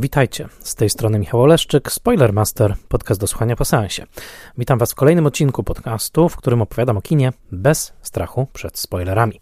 [0.00, 4.06] Witajcie, z tej strony Michał Oleszczyk, Spoilermaster, podcast do słuchania po seansie.
[4.58, 9.40] Witam Was w kolejnym odcinku podcastu, w którym opowiadam o kinie bez strachu przed spoilerami.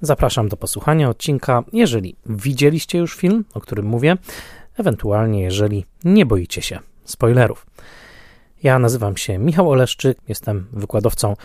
[0.00, 4.16] Zapraszam do posłuchania odcinka, jeżeli widzieliście już film, o którym mówię,
[4.76, 7.66] ewentualnie jeżeli nie boicie się spoilerów.
[8.62, 11.36] Ja nazywam się Michał Oleszczyk, jestem wykładowcą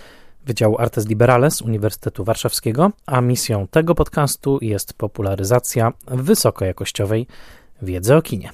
[0.45, 7.27] Wydziału Artes Liberales Uniwersytetu Warszawskiego, a misją tego podcastu jest popularyzacja wysokojakościowej
[7.81, 8.51] wiedzy o kinie.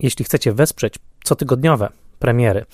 [0.00, 1.88] Jeśli chcecie wesprzeć cotygodniowe
[2.18, 2.64] premiery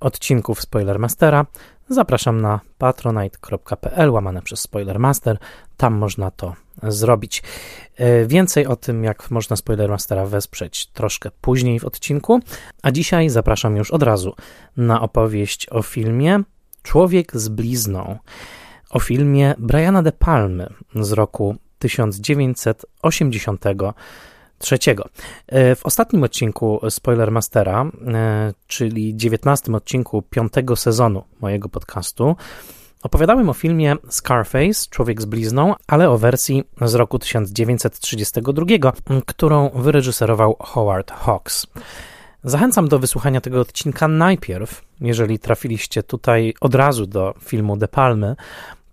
[0.00, 1.46] odcinków Spoilermastera,
[1.88, 5.38] zapraszam na patronite.pl łamane przez Spoilermaster.
[5.76, 7.42] Tam można to zrobić.
[7.96, 12.40] E, więcej o tym, jak można Spoilermastera wesprzeć troszkę później w odcinku,
[12.82, 14.34] a dzisiaj zapraszam już od razu
[14.76, 16.42] na opowieść o filmie
[16.82, 18.18] Człowiek z blizną,
[18.90, 23.64] o filmie Briana De Palmy z roku 1980
[24.58, 25.08] trzeciego.
[25.46, 32.36] E, w ostatnim odcinku Spoilermastera, e, czyli 19 odcinku piątego sezonu mojego podcastu,
[33.02, 38.92] opowiadałem o filmie Scarface, Człowiek z blizną, ale o wersji z roku 1932,
[39.26, 41.66] którą wyreżyserował Howard Hawks.
[42.44, 48.36] Zachęcam do wysłuchania tego odcinka najpierw, jeżeli trafiliście tutaj od razu do filmu De Palmy,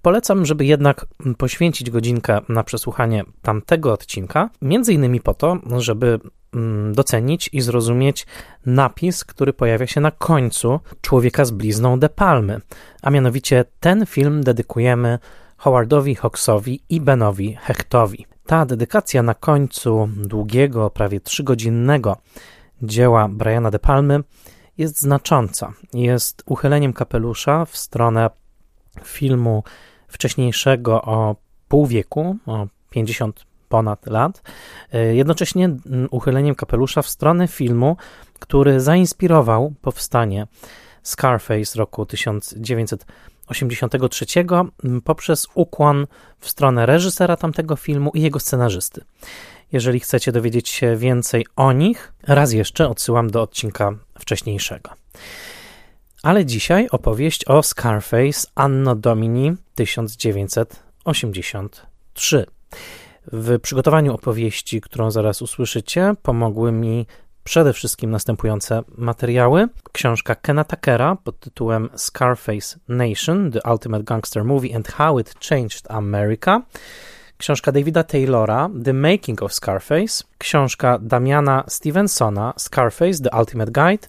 [0.05, 1.05] Polecam, żeby jednak
[1.37, 6.19] poświęcić godzinkę na przesłuchanie tamtego odcinka, między innymi po to, żeby
[6.53, 8.27] mm, docenić i zrozumieć
[8.65, 12.61] napis, który pojawia się na końcu Człowieka z blizną De Palmy,
[13.01, 15.19] a mianowicie ten film dedykujemy
[15.57, 18.25] Howardowi Hawksowi i Benowi Hechtowi.
[18.45, 22.17] Ta dedykacja na końcu długiego, prawie trzygodzinnego
[22.81, 24.23] dzieła Briana De Palmy
[24.77, 25.73] jest znacząca.
[25.93, 28.29] Jest uchyleniem kapelusza w stronę
[29.03, 29.63] filmu
[30.15, 31.35] wcześniejszego o
[31.67, 34.41] pół wieku, o 50 ponad lat,
[34.93, 35.69] e, jednocześnie
[36.11, 37.97] uchyleniem kapelusza w stronę filmu,
[38.39, 40.47] który zainspirował powstanie
[41.03, 44.25] Scarface roku 1983
[45.03, 46.07] poprzez ukłon
[46.39, 49.03] w stronę reżysera tamtego filmu i jego scenarzysty.
[49.71, 54.89] Jeżeli chcecie dowiedzieć się więcej o nich, raz jeszcze odsyłam do odcinka wcześniejszego.
[56.25, 62.45] Ale dzisiaj opowieść o Scarface Anno Domini 1983.
[63.31, 67.07] W przygotowaniu opowieści, którą zaraz usłyszycie, pomogły mi
[67.43, 69.67] przede wszystkim następujące materiały.
[69.91, 75.91] Książka Kena Tuckera pod tytułem Scarface Nation, The Ultimate Gangster Movie and How It Changed
[75.91, 76.61] America.
[77.37, 80.23] Książka Davida Taylora, The Making of Scarface.
[80.37, 84.07] Książka Damiana Stevensona, Scarface, The Ultimate Guide.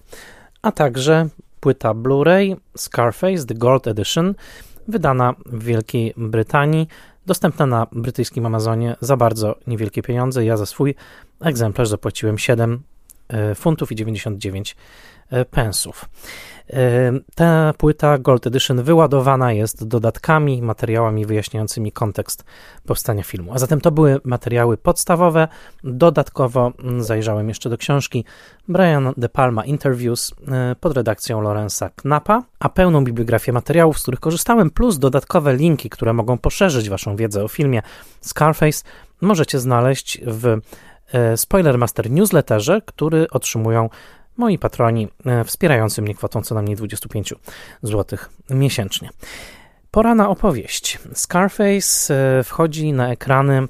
[0.62, 1.28] A także
[1.66, 4.34] płyta Blu-ray Scarface The Gold Edition,
[4.88, 6.88] wydana w Wielkiej Brytanii,
[7.26, 10.44] dostępna na brytyjskim Amazonie za bardzo niewielkie pieniądze.
[10.44, 10.94] Ja za swój
[11.40, 12.82] egzemplarz zapłaciłem 7
[13.28, 14.76] e, funtów i 99
[15.30, 16.04] e, pensów.
[17.34, 22.44] Ta płyta Gold Edition wyładowana jest dodatkami, materiałami wyjaśniającymi kontekst
[22.86, 23.52] powstania filmu.
[23.54, 25.48] A zatem to były materiały podstawowe.
[25.84, 28.24] Dodatkowo mm, zajrzałem jeszcze do książki
[28.68, 34.20] Brian De Palma Interviews e, pod redakcją Lorenza Knapa, a pełną bibliografię materiałów, z których
[34.20, 37.82] korzystałem, plus dodatkowe linki, które mogą poszerzyć Waszą wiedzę o filmie
[38.20, 38.84] Scarface,
[39.20, 40.58] możecie znaleźć w
[41.12, 43.88] e, Spoilermaster newsletterze, który otrzymują
[44.36, 47.34] moi patroni e, wspierający mnie kwotą co najmniej 25
[47.82, 48.18] zł
[48.50, 49.10] miesięcznie.
[49.90, 50.98] Pora na opowieść.
[51.14, 53.68] Scarface e, wchodzi na ekrany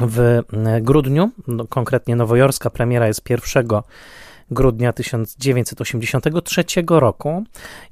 [0.00, 0.42] w e,
[0.80, 3.66] grudniu, no, konkretnie nowojorska premiera jest 1
[4.50, 7.44] grudnia 1983 roku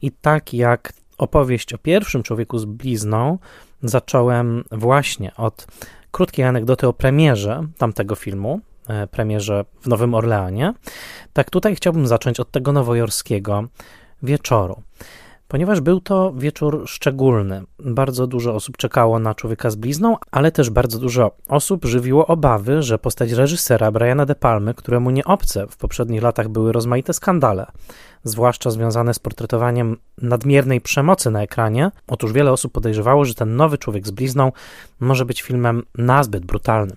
[0.03, 3.39] i tak jak opowieść o pierwszym człowieku z blizną
[3.83, 5.67] zacząłem właśnie od
[6.11, 8.61] krótkiej anegdoty o premierze tamtego filmu,
[9.11, 10.75] premierze w Nowym Orleanie.
[11.33, 13.65] Tak tutaj chciałbym zacząć od tego nowojorskiego
[14.23, 14.83] wieczoru.
[15.49, 20.71] Ponieważ był to wieczór szczególny, bardzo dużo osób czekało na człowieka z blizną, ale też
[20.71, 25.77] bardzo dużo osób żywiło obawy, że postać reżysera Briana De Palmy, któremu nie obce w
[25.77, 27.67] poprzednich latach były rozmaite skandale,
[28.25, 31.91] zwłaszcza związane z portretowaniem nadmiernej przemocy na ekranie.
[32.07, 34.53] Otóż wiele osób podejrzewało, że ten nowy człowiek z blizną
[35.01, 36.97] może być filmem nazbyt brutalnym.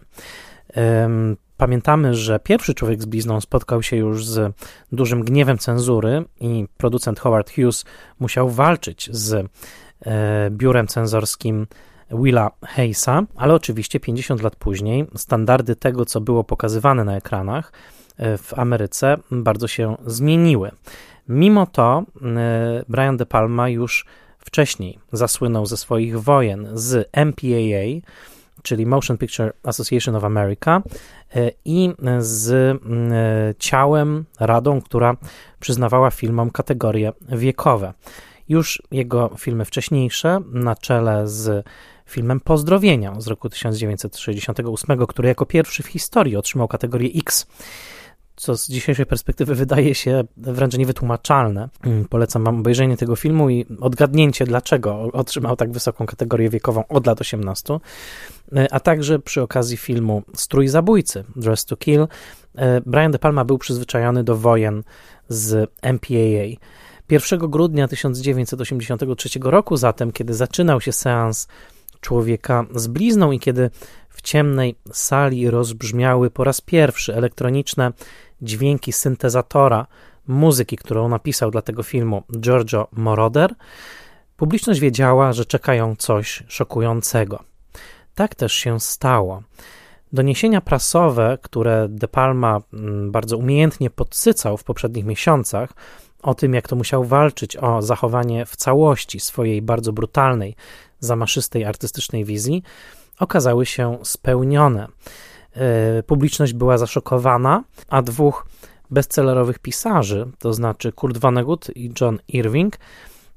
[1.58, 4.56] Pamiętamy, że pierwszy człowiek z blizną spotkał się już z
[4.92, 7.86] dużym gniewem cenzury i producent Howard Hughes
[8.20, 9.34] musiał walczyć z
[10.06, 11.68] e, biurem cenzorskim
[12.12, 17.74] Willa Hayesa, ale oczywiście 50 lat później standardy tego, co było pokazywane na ekranach
[18.18, 20.72] e, w Ameryce, bardzo się zmieniły.
[21.30, 24.06] Mimo to e, Brian De Palma już
[24.40, 28.02] wcześniej zasłynął ze swoich wojen z MPAA,
[28.66, 30.82] czyli Motion Picture Association of America,
[31.66, 31.90] i
[32.20, 32.78] z
[33.60, 35.18] ciałem, radą, która
[35.60, 37.94] przyznawała filmom kategorie wiekowe.
[38.50, 41.66] Już jego filmy wcześniejsze, na czele z
[42.06, 47.48] filmem Pozdrowienia z roku 1968, który jako pierwszy w historii otrzymał kategorię X
[48.36, 51.70] co z dzisiejszej perspektywy wydaje się wręcz niewytłumaczalne.
[51.84, 57.08] Mm, polecam Wam obejrzenie tego filmu i odgadnięcie, dlaczego otrzymał tak wysoką kategorię wiekową od
[57.08, 57.80] lat 18,
[58.56, 62.08] e, a także przy okazji filmu Strój Zabójcy, Dress to Kill,
[62.56, 64.84] e, Brian De Palma był przyzwyczajony do wojen
[65.30, 66.56] z MPAA.
[67.10, 71.48] 1 grudnia 1983 roku zatem, kiedy zaczynał się seans
[72.06, 73.70] człowieka z blizną i kiedy
[74.10, 77.92] w ciemnej sali rozbrzmiały po raz pierwszy elektroniczne
[78.42, 79.88] dźwięki syntezatora
[80.28, 83.56] muzyki, którą napisał dla tego filmu Giorgio Moroder,
[84.38, 87.44] publiczność wiedziała, że czekają coś szokującego.
[88.16, 89.44] Tak też się stało.
[90.14, 95.74] Doniesienia prasowe, które De Palma mm, bardzo umiejętnie podsycał w poprzednich miesiącach,
[96.24, 100.56] o tym, jak to musiał walczyć o zachowanie w całości swojej bardzo brutalnej,
[101.06, 102.64] zamaszystej artystycznej wizji,
[103.20, 104.88] okazały się spełnione.
[105.54, 108.46] E, publiczność była zaszokowana, a dwóch
[108.92, 112.78] bestsellerowych pisarzy, to znaczy Kurt Vonnegut i John Irving,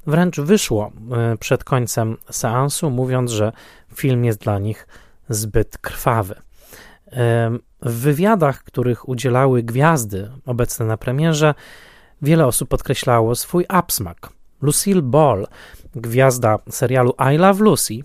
[0.07, 3.53] wręcz wyszło e, przed końcem seansu, mówiąc, że
[3.95, 4.87] film jest dla nich
[5.29, 6.35] zbyt krwawy.
[7.13, 7.51] E,
[7.83, 11.55] w wywiadach, których udzielały gwiazdy obecne na premierze,
[12.23, 14.29] wiele osób podkreślało swój absmak.
[14.63, 15.47] Lucille Ball,
[15.95, 18.05] gwiazda serialu I Love Lucy,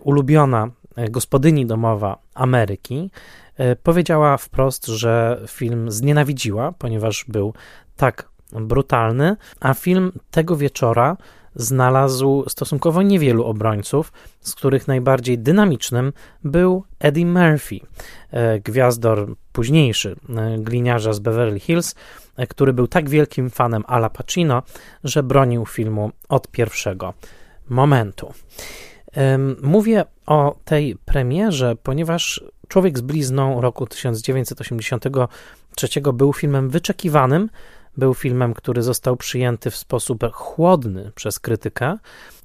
[0.00, 0.70] ulubiona
[1.10, 3.10] gospodyni domowa Ameryki,
[3.56, 7.54] e, powiedziała wprost, że film znienawidziła, ponieważ był
[7.96, 11.16] tak brutalny, a film tego wieczora
[11.54, 16.12] znalazł stosunkowo niewielu obrońców, z których najbardziej dynamicznym
[16.44, 17.80] był Eddie Murphy,
[18.30, 21.94] e, gwiazdor późniejszy e, gliniarza z Beverly Hills,
[22.48, 24.62] który był tak wielkim fanem Ala Pacino,
[25.04, 27.14] że bronił filmu od pierwszego
[27.68, 28.32] momentu.
[29.62, 37.48] Mówię o tej premierze, ponieważ Człowiek z blizną roku 1983 był filmem wyczekiwanym,
[37.96, 41.98] był filmem, który został przyjęty w sposób chłodny przez krytykę.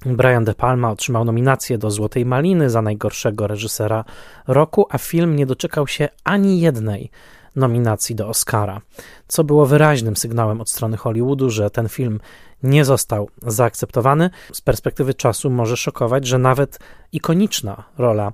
[0.06, 4.04] Brian De Palma otrzymał nominację do Złotej Maliny za najgorszego reżysera
[4.46, 7.10] roku, a film nie doczekał się ani jednej
[7.56, 8.80] nominacji do Oscara,
[9.28, 12.20] co było wyraźnym sygnałem od strony Hollywoodu, że ten film
[12.62, 14.30] nie został zaakceptowany.
[14.52, 16.78] Z perspektywy czasu może szokować, że nawet
[17.12, 18.32] ikoniczna rola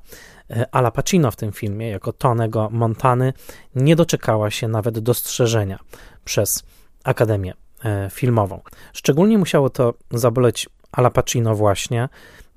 [0.50, 3.32] e, Ala Pacino w tym filmie, jako Tonego Montany,
[3.74, 5.78] nie doczekała się nawet dostrzeżenia
[6.24, 6.62] przez
[7.04, 7.54] Akademię
[7.84, 8.60] e, Filmową.
[8.92, 12.08] Szczególnie musiało to zaboleć Ala Pacino właśnie,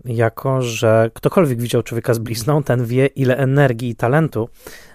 [0.05, 4.49] jako że ktokolwiek widział człowieka z blizną, ten wie, ile energii i talentu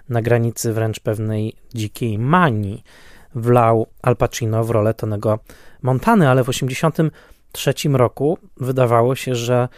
[0.08, 2.84] na granicy wręcz pewnej dzikiej manii
[3.34, 5.38] wlał Al Pacino w rolę Tonego
[5.82, 9.68] Montany, ale w 1983 roku wydawało się, że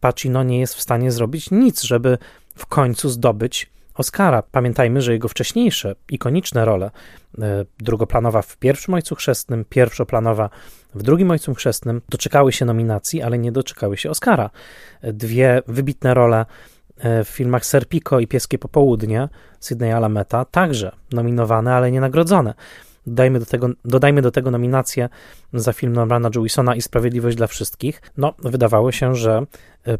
[0.00, 2.18] Pacino nie jest w stanie zrobić nic, żeby
[2.56, 4.42] w końcu zdobyć Oscara.
[4.42, 6.90] Pamiętajmy, że jego wcześniejsze, ikoniczne role,
[7.38, 10.50] e, drugoplanowa w pierwszym Ojcu Chrzestnym, pierwszoplanowa
[10.94, 14.50] w drugim Ojcu Chrzestnym, doczekały się nominacji, ale nie doczekały się Oscara.
[15.02, 16.46] Dwie wybitne role
[16.98, 19.28] e, w filmach Serpico i Pieskie Popołudnie
[19.60, 22.54] Sydney Alameta, także nominowane, ale nie nagrodzone.
[23.06, 25.08] Dodajmy do tego, dodajmy do tego nominację
[25.54, 28.02] za film Normana Jewisona i Sprawiedliwość dla Wszystkich.
[28.16, 29.44] No, wydawało się, że e,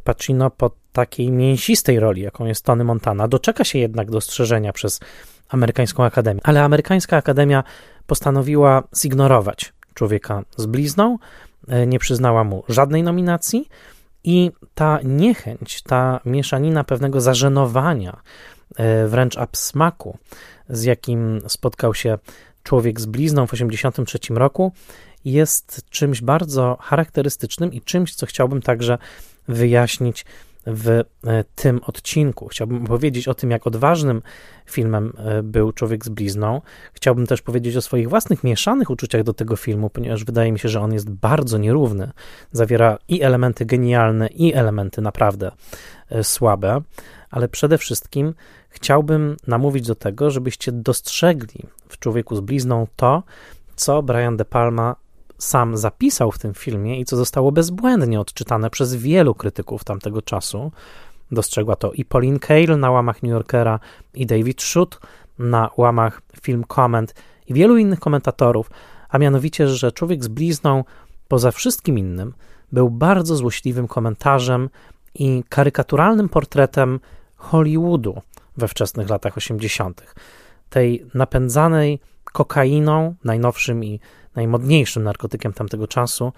[0.04, 5.00] Pacino po takiej mięsistej roli, jaką jest Tony Montana, doczeka się jednak dostrzeżenia przez
[5.48, 6.40] amerykańską akademię.
[6.44, 7.64] Ale amerykańska akademia
[8.06, 11.18] postanowiła zignorować człowieka z blizną,
[11.68, 13.68] e, nie przyznała mu żadnej nominacji
[14.24, 18.20] i ta niechęć, ta mieszanina pewnego zażenowania,
[18.76, 20.18] e, wręcz absmaku,
[20.68, 22.18] z jakim spotkał się
[22.62, 24.72] człowiek z blizną w 1983 roku,
[25.24, 28.98] jest czymś bardzo charakterystycznym i czymś, co chciałbym także
[29.50, 30.24] wyjaśnić
[30.66, 31.04] w e,
[31.54, 32.48] tym odcinku.
[32.48, 34.22] Chciałbym powiedzieć o tym, jak odważnym
[34.66, 36.60] filmem e, był Człowiek z blizną.
[36.92, 40.68] Chciałbym też powiedzieć o swoich własnych mieszanych uczuciach do tego filmu, ponieważ wydaje mi się,
[40.68, 42.10] że on jest bardzo nierówny.
[42.52, 45.50] Zawiera i elementy genialne, i elementy naprawdę
[46.10, 46.80] e, słabe,
[47.30, 48.34] ale przede wszystkim
[48.68, 53.22] chciałbym namówić do tego, żebyście dostrzegli w Człowieku z blizną to,
[53.76, 54.96] co Brian De Palma
[55.40, 60.72] sam zapisał w tym filmie i co zostało bezbłędnie odczytane przez wielu krytyków tamtego czasu.
[61.32, 63.80] Dostrzegła to i Pauline Kael na łamach New Yorkera,
[64.14, 65.00] i David Schutt
[65.38, 67.14] na łamach Film Comment,
[67.46, 68.70] i wielu innych komentatorów,
[69.08, 70.84] a mianowicie, że Człowiek z blizną,
[71.28, 72.34] poza wszystkim innym,
[72.72, 74.70] był bardzo złośliwym komentarzem
[75.14, 77.00] i karykaturalnym portretem
[77.36, 78.22] Hollywoodu
[78.56, 80.14] we wczesnych latach 80.,
[80.70, 82.00] tej napędzanej
[82.32, 84.00] kokainą, najnowszym i
[84.36, 86.32] najmodniejszym narkotykiem tamtego czasu,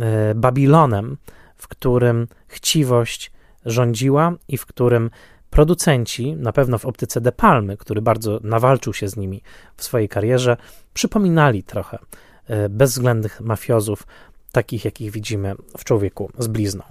[0.00, 1.16] e, Babilonem,
[1.56, 3.32] w którym chciwość
[3.66, 5.10] rządziła i w którym
[5.50, 9.42] producenci, na pewno w optyce De Palmy, który bardzo nawalczył się z nimi
[9.76, 10.56] w swojej karierze,
[10.94, 11.98] przypominali trochę
[12.46, 14.06] e, bezwzględnych mafiozów,
[14.52, 16.82] takich jakich widzimy w człowieku z blizną.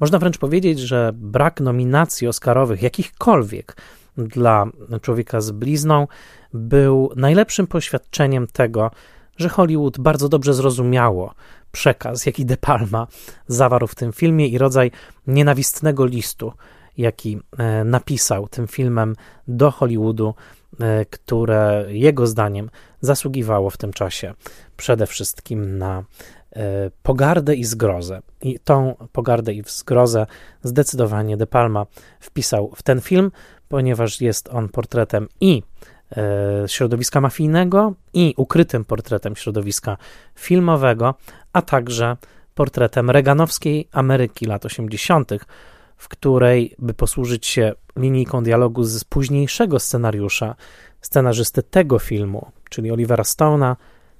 [0.00, 3.76] Można wręcz powiedzieć, że brak nominacji Oscarowych, jakichkolwiek,
[4.16, 4.66] dla
[5.02, 6.06] człowieka z blizną,
[6.52, 8.90] był najlepszym poświadczeniem tego,
[9.42, 11.34] że Hollywood bardzo dobrze zrozumiało
[11.72, 13.06] przekaz, jaki De Palma
[13.46, 14.90] zawarł w tym filmie i rodzaj
[15.26, 16.52] nienawistnego listu,
[16.98, 19.16] jaki e, napisał tym filmem
[19.48, 20.34] do Hollywoodu,
[20.80, 22.70] e, które jego zdaniem
[23.00, 24.34] zasługiwało w tym czasie
[24.76, 26.04] przede wszystkim na
[26.52, 28.22] e, pogardę i zgrozę.
[28.42, 30.26] I tą pogardę i zgrozę
[30.62, 31.86] zdecydowanie De Palma
[32.20, 33.30] wpisał w ten film,
[33.68, 35.62] ponieważ jest on portretem i
[36.66, 39.96] środowiska mafijnego, i ukrytym portretem środowiska
[40.34, 41.14] filmowego,
[41.52, 42.16] a także
[42.54, 45.30] portretem reganowskiej Ameryki lat 80.,
[45.96, 50.54] w której, by posłużyć się linijką dialogu z późniejszego scenariusza
[51.00, 53.76] scenarzysty tego filmu, czyli Olivera Stone'a,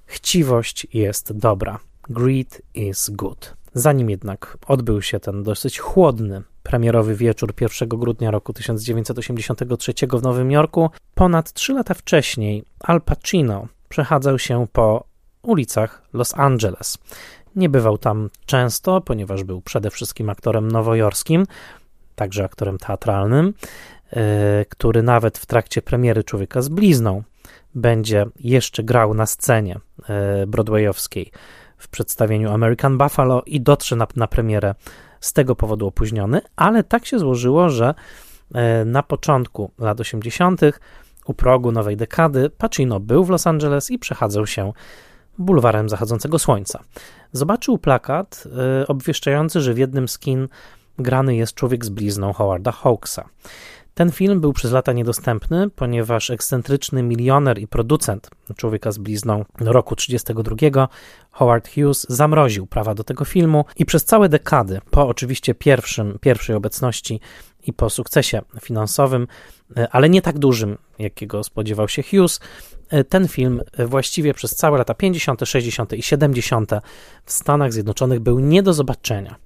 [0.06, 1.78] chciwość jest dobra.
[2.08, 3.61] Greed is good.
[3.74, 10.50] Zanim jednak odbył się ten dosyć chłodny premierowy wieczór 1 grudnia roku 1983 w Nowym
[10.50, 15.04] Jorku, ponad trzy lata wcześniej Al Pacino przechadzał się po
[15.42, 16.98] ulicach Los Angeles.
[17.56, 21.46] Nie bywał tam często, ponieważ był przede wszystkim aktorem nowojorskim,
[22.14, 23.54] także aktorem teatralnym,
[24.10, 27.22] e, który nawet w trakcie premiery Człowieka z blizną
[27.74, 31.30] będzie jeszcze grał na scenie e, broadwayowskiej
[31.82, 34.74] w przedstawieniu American Buffalo i dotrze na, na premierę
[35.20, 37.94] z tego powodu opóźniony, ale tak się złożyło, że
[38.54, 40.60] e, na początku lat 80.,
[41.26, 44.72] u progu nowej dekady, Pacino był w Los Angeles i przechadzał się
[45.38, 46.80] bulwarem zachodzącego słońca.
[47.32, 48.44] Zobaczył plakat
[48.82, 50.48] y, obwieszczający, że w jednym z kin
[50.98, 53.28] grany jest człowiek z blizną Howarda Hawksa.
[53.94, 59.96] Ten film był przez lata niedostępny, ponieważ ekscentryczny milioner i producent Człowieka z blizną roku
[59.96, 60.88] 1932,
[61.30, 66.56] Howard Hughes, zamroził prawa do tego filmu i przez całe dekady, po oczywiście pierwszym, pierwszej
[66.56, 67.20] obecności
[67.66, 69.26] i po sukcesie finansowym,
[69.78, 72.40] y, ale nie tak dużym, jakiego spodziewał się Hughes,
[72.92, 75.92] E, ten film e, właściwie przez całe lata 50., 60.
[75.92, 76.70] i 70.
[77.24, 79.36] w Stanach Zjednoczonych był nie do zobaczenia.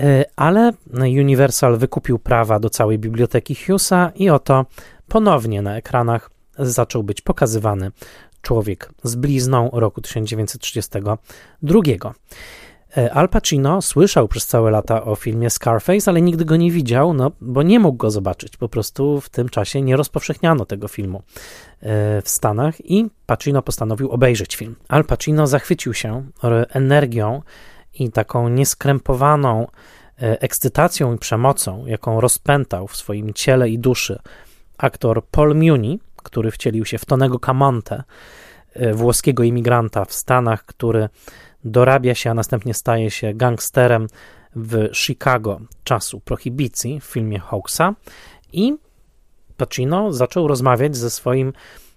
[0.00, 4.66] E, ale Universal wykupił prawa do całej biblioteki Hughesa i oto
[5.08, 7.90] ponownie na ekranach zaczął być pokazywany
[8.42, 11.80] człowiek z blizną roku 1932.
[12.96, 17.14] E, Al Pacino słyszał przez całe lata o filmie Scarface, ale nigdy go nie widział,
[17.14, 18.56] no, bo nie mógł go zobaczyć.
[18.56, 24.10] Po prostu w tym czasie nie rozpowszechniano tego filmu e, w Stanach i Pacino postanowił
[24.10, 24.76] obejrzeć film.
[24.88, 26.24] Al Pacino zachwycił się
[26.70, 27.42] energią
[27.94, 29.66] i taką nieskrępowaną
[30.22, 34.18] e, ekscytacją i przemocą, jaką rozpętał w swoim ciele i duszy
[34.78, 38.02] aktor Paul Muni, który wcielił się w Tonego Camonte,
[38.92, 41.08] włoskiego imigranta w Stanach, który
[41.64, 44.06] dorabia się, a następnie staje się gangsterem
[44.56, 47.94] w Chicago czasu prohibicji w filmie Hawksa.
[48.52, 48.74] I
[49.56, 51.52] Pacino zaczął rozmawiać ze swoim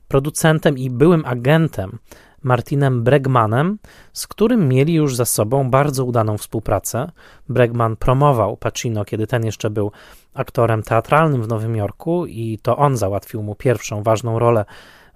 [0.07, 1.99] producentem i byłym agentem
[2.43, 3.77] Martinem Bregmanem,
[4.13, 7.11] z którym mieli już za sobą bardzo udaną współpracę.
[7.49, 9.91] Bregman promował Pacino, kiedy ten jeszcze był
[10.33, 14.65] aktorem teatralnym w Nowym Jorku i to on załatwił mu pierwszą ważną rolę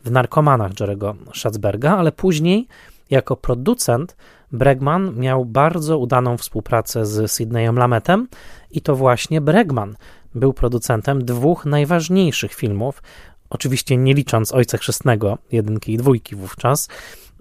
[0.04, 2.68] w Narkomanach Jerego Schatzberga, ale później
[3.10, 4.16] jako producent
[4.52, 8.28] Bregman miał bardzo udaną współpracę z Sidneyem Lametem
[8.72, 9.96] i to właśnie Bregman
[10.36, 13.04] był producentem dwóch najważniejszych filmów,
[13.52, 16.88] oczywiście nie licząc Ojca Chrzestnego, jedynki i dwójki wówczas,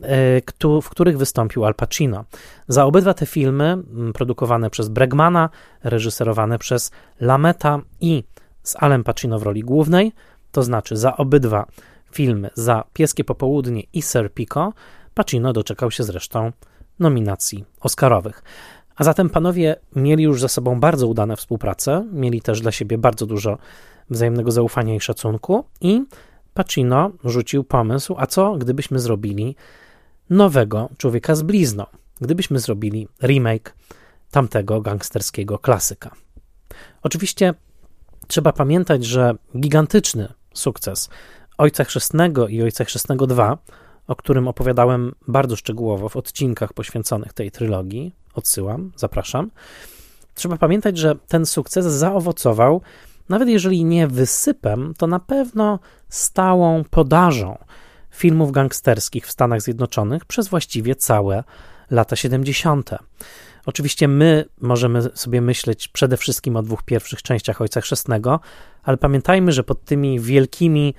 [0.02, 0.40] e,
[0.82, 2.24] w których wystąpił Al Pacino.
[2.68, 3.78] Za obydwa te filmy,
[4.14, 5.50] produkowane przez Bregmana,
[5.84, 6.90] reżyserowane przez
[7.20, 8.24] Lameta i
[8.62, 10.12] z Alem Pacino w roli głównej,
[10.52, 11.66] to znaczy za obydwa
[12.12, 14.72] filmy, za Pieskie Popołudnie i Serpico,
[15.14, 16.52] Pacino doczekał się zresztą
[16.98, 18.42] nominacji Oscarowych.
[18.96, 23.26] A zatem panowie mieli już ze sobą bardzo udane współprace, mieli też dla siebie bardzo
[23.26, 23.58] dużo
[24.10, 26.04] wzajemnego zaufania i szacunku i
[26.54, 29.56] Pacino rzucił pomysł, a co gdybyśmy zrobili
[30.30, 31.86] nowego człowieka z blizną,
[32.20, 33.74] gdybyśmy zrobili remake
[34.30, 36.10] tamtego gangsterskiego klasyka.
[37.02, 37.54] Oczywiście
[38.26, 41.08] trzeba pamiętać, że gigantyczny sukces
[41.58, 43.58] Ojca Chrzestnego i Ojca Chrzestnego 2
[44.10, 48.12] o którym opowiadałem bardzo szczegółowo w odcinkach poświęconych tej trylogii.
[48.34, 49.50] Odsyłam, zapraszam.
[50.34, 52.82] trzeba pamiętać, że ten sukces zaowocował,
[53.30, 57.58] nawet jeżeli nie wysypem, to na pewno stałą podażą
[58.10, 61.44] filmów gangsterskich w Stanach Zjednoczonych przez właściwie całe
[61.90, 62.90] lata 70.
[63.66, 68.40] Oczywiście my możemy sobie myśleć przede wszystkim o dwóch pierwszych częściach Ojca Chrzestnego,
[68.82, 70.94] ale pamiętajmy, że pod tymi wielkimi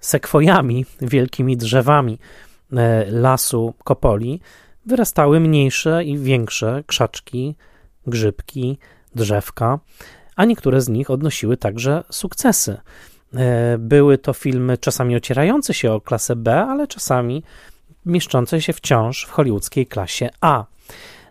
[0.00, 2.18] sekwojami, wielkimi drzewami
[2.72, 4.40] e, lasu Kopoli
[4.86, 7.56] wyrastały mniejsze i większe krzaczki,
[8.06, 8.78] grzybki,
[9.14, 9.78] drzewka,
[10.38, 12.80] a niektóre z nich odnosiły także sukcesy.
[13.34, 17.42] E, były to filmy czasami ocierające się o klasę B, ale czasami
[18.06, 20.64] mieszczące się wciąż w hollywoodzkiej klasie A.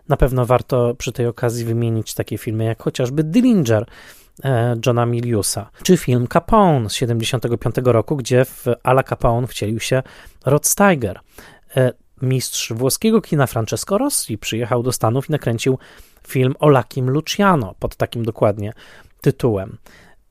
[0.08, 3.86] Na pewno warto przy tej okazji wymienić takie filmy jak chociażby Dillinger
[4.44, 10.02] e, Johna Miliusa, czy film Capone z 75 roku, gdzie w Ala Capone wcielił się
[10.46, 11.20] Rod Steiger.
[11.76, 15.78] E, mistrz włoskiego kina Francesco Rossi przyjechał do Stanów i nakręcił
[16.28, 18.72] film o Lakim Luciano pod takim dokładnie
[19.20, 19.78] tytułem.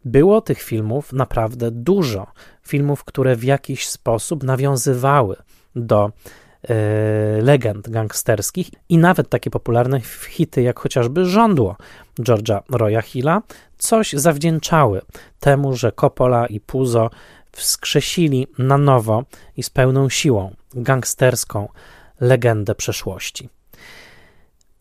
[0.06, 2.28] Było tych filmów naprawdę dużo.
[2.68, 5.36] Filmów, które w jakiś sposób nawiązywały
[5.76, 6.12] do
[6.64, 11.76] e, legend gangsterskich i nawet takie popularne hity jak chociażby Żądło
[12.20, 13.42] George'a Roya Hilla
[13.78, 15.02] coś zawdzięczały
[15.40, 17.10] temu, że Coppola i Puzo
[17.52, 19.24] wskrzesili na nowo
[19.58, 21.68] i z pełną siłą gangsterską
[22.20, 23.50] legendę przeszłości.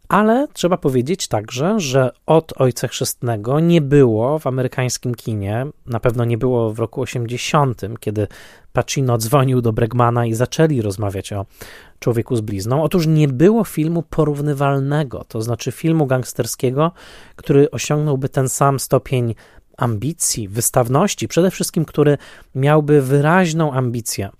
[0.08, 6.24] Ale trzeba powiedzieć także, że od Ojca Chrzestnego nie było w amerykańskim kinie, na pewno
[6.24, 8.26] nie było w roku 80, kiedy
[8.72, 11.46] Pacino dzwonił do Bregmana i zaczęli rozmawiać o
[11.98, 12.82] Człowieku z blizną.
[12.82, 16.92] Otóż nie było filmu porównywalnego, to znaczy filmu gangsterskiego,
[17.36, 19.34] który osiągnąłby ten sam stopień
[19.76, 22.18] ambicji, wystawności, przede wszystkim, który
[22.54, 24.30] miałby wyraźną ambicję,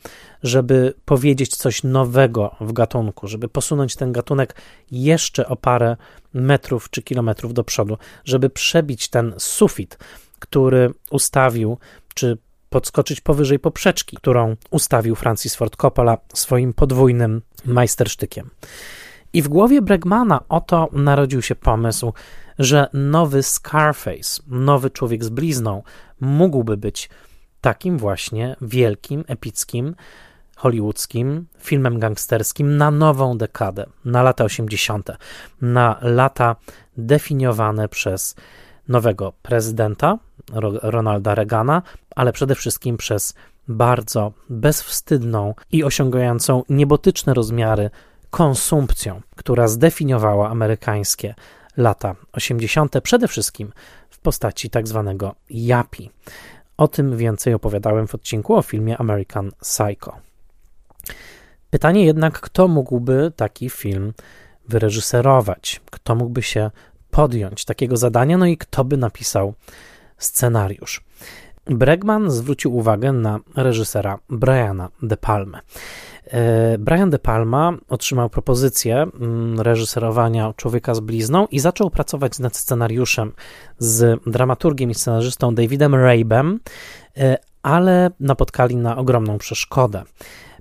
[0.43, 4.55] żeby powiedzieć coś nowego w gatunku, żeby posunąć ten gatunek
[4.91, 5.97] jeszcze o parę
[6.35, 9.99] metrów czy kilometrów do przodu, żeby przebić ten sufit,
[10.39, 11.79] który ustawił,
[12.15, 12.39] czy
[12.71, 18.51] podskoczyć powyżej poprzeczki, którą ustawił Francis Ford Coppola swoim podwójnym majstersztykiem.
[19.33, 22.13] I w głowie Bregmana oto narodził się pomysł,
[22.59, 25.83] że nowy Scarface, nowy człowiek z blizną,
[26.21, 27.11] mógłby być
[27.61, 29.95] takim właśnie wielkim, epickim,
[30.57, 35.11] hollywoodzkim filmem gangsterskim na nową dekadę, na lata 80.,
[35.61, 36.57] na lata
[36.97, 38.35] definiowane przez
[38.89, 40.19] nowego prezydenta
[40.83, 41.83] Ronalda Reagana,
[42.17, 43.35] ale przede wszystkim przez
[43.69, 47.91] bardzo bezwstydną i osiągającą niebotyczne rozmiary
[48.31, 51.35] konsumpcją, która zdefiniowała amerykańskie
[51.77, 53.73] lata 80., przede wszystkim
[54.11, 56.11] w postaci tak zwanego Yapi.
[56.77, 60.17] O tym więcej opowiadałem w odcinku o filmie American Psycho.
[61.71, 64.13] Pytanie jednak, kto mógłby taki film
[64.69, 65.81] wyreżyserować?
[65.91, 66.71] Kto mógłby się
[67.11, 68.39] podjąć takiego zadania?
[68.39, 69.55] No i kto by napisał
[70.19, 71.05] scenariusz?
[71.67, 75.61] Bregman zwrócił uwagę na reżysera Briana De Palme.
[76.27, 82.57] E, Brian De Palma otrzymał propozycję mm, reżyserowania Człowieka z blizną i zaczął pracować nad
[82.57, 83.33] scenariuszem
[83.79, 86.61] z dramaturgiem i scenarzystą Davidem Rabem,
[87.17, 90.03] e, ale napotkali na ogromną przeszkodę.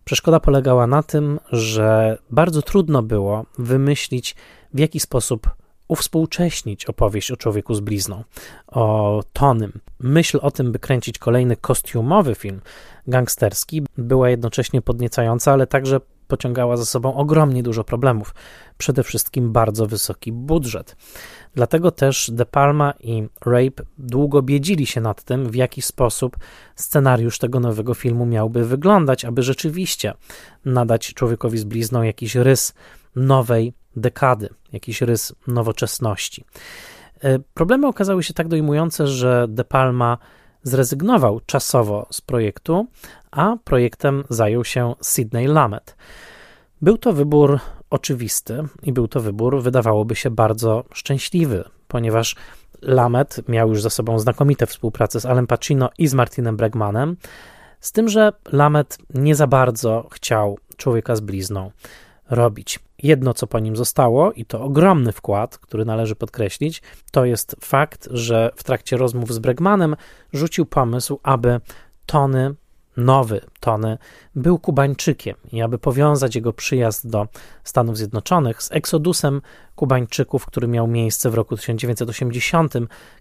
[0.03, 4.35] Przeszkoda polegała na tym, że bardzo trudno było wymyślić,
[4.73, 5.49] w jaki sposób
[5.87, 8.23] uwspółcześnić opowieść o człowieku z blizną,
[8.67, 9.79] o Tonym.
[9.99, 12.61] Myśl o tym, by kręcić kolejny kostiumowy film
[13.07, 18.35] gangsterski, była jednocześnie podniecająca, ale także pociągała za sobą ogromnie dużo problemów,
[18.77, 20.95] przede wszystkim bardzo wysoki budżet.
[21.55, 26.37] Dlatego też De Palma i Rape długo biedzili się nad tym, w jaki sposób
[26.75, 30.13] scenariusz tego nowego filmu miałby wyglądać, aby rzeczywiście
[30.65, 32.73] nadać człowiekowi z blizną jakiś rys
[33.15, 36.45] nowej dekady, jakiś rys nowoczesności.
[37.23, 40.17] E, problemy okazały się tak dojmujące, że De Palma
[40.65, 42.87] zrezygnował czasowo z projektu,
[43.31, 45.95] a projektem zajął się Sidney Lamet.
[46.81, 52.35] Był to wybór oczywisty i był to wybór, wydawałoby się, bardzo szczęśliwy, ponieważ
[52.81, 57.17] Lamet miał już za sobą znakomite współpracę z Alem Pacino i z Martinem Bregmanem,
[57.79, 61.71] z tym, że Lamet nie za bardzo chciał człowieka z blizną
[62.29, 62.79] robić.
[63.05, 68.07] Jedno, co po nim zostało, i to ogromny wkład, który należy podkreślić, to jest fakt,
[68.11, 69.95] że w trakcie rozmów z Bregmanem
[70.33, 71.61] rzucił pomysł, aby
[72.05, 72.55] Tony,
[72.97, 73.97] nowy Tony,
[74.35, 77.27] był Kubańczykiem i aby powiązać jego przyjazd do
[77.63, 79.41] Stanów Zjednoczonych z eksodusem
[79.75, 82.73] Kubańczyków, który miał miejsce w roku 1980,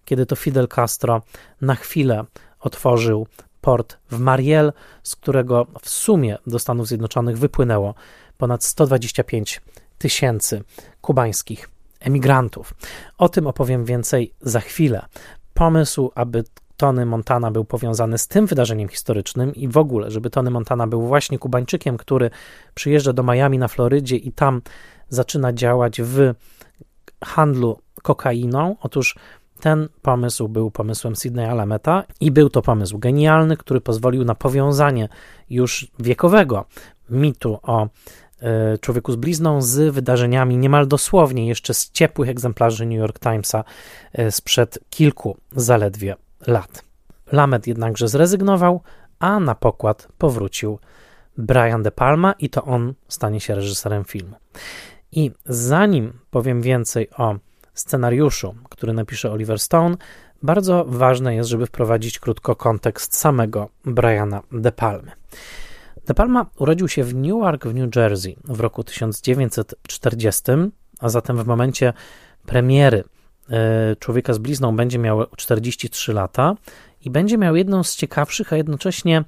[0.04, 1.22] kiedy to Fidel Castro
[1.60, 2.24] na chwilę
[2.60, 3.26] otworzył
[3.60, 7.94] port w Mariel, z którego w sumie do Stanów Zjednoczonych wypłynęło
[8.38, 9.60] ponad 125
[9.98, 10.62] tysięcy
[11.00, 11.68] kubańskich
[12.00, 12.74] emigrantów.
[13.18, 15.06] O tym opowiem więcej za chwilę.
[15.54, 16.44] Pomysł, aby
[16.76, 21.02] Tony Montana był powiązany z tym wydarzeniem historycznym i w ogóle, żeby Tony Montana był
[21.02, 22.30] właśnie Kubańczykiem, który
[22.74, 24.62] przyjeżdża do Miami na Florydzie i tam
[25.08, 26.34] zaczyna działać w
[27.24, 28.76] handlu kokainą.
[28.80, 29.16] Otóż
[29.60, 35.08] ten pomysł był pomysłem Sidneya Alameta i był to pomysł genialny, który pozwolił na powiązanie
[35.50, 36.64] już wiekowego
[37.10, 37.88] mitu o
[38.80, 43.64] człowieku z blizną z wydarzeniami niemal dosłownie jeszcze z ciepłych egzemplarzy New York Timesa
[44.12, 46.16] e, sprzed kilku zaledwie
[46.46, 46.84] lat.
[47.32, 48.80] Lamet jednakże zrezygnował,
[49.18, 50.78] a na pokład powrócił
[51.38, 54.36] Brian De Palma i to on stanie się reżyserem filmu.
[55.12, 57.36] I zanim powiem więcej o
[57.74, 59.96] scenariuszu, który napisze Oliver Stone,
[60.42, 65.12] bardzo ważne jest, żeby wprowadzić krótko kontekst samego Briana De Palmy.
[66.06, 70.42] De Palma urodził się w Newark w New Jersey w roku 1940,
[71.00, 71.92] a zatem w momencie
[72.46, 73.04] premiery
[73.50, 76.54] e, Człowieka z blizną będzie miał 43 lata
[77.04, 79.24] i będzie miał jedną z ciekawszych, a jednocześnie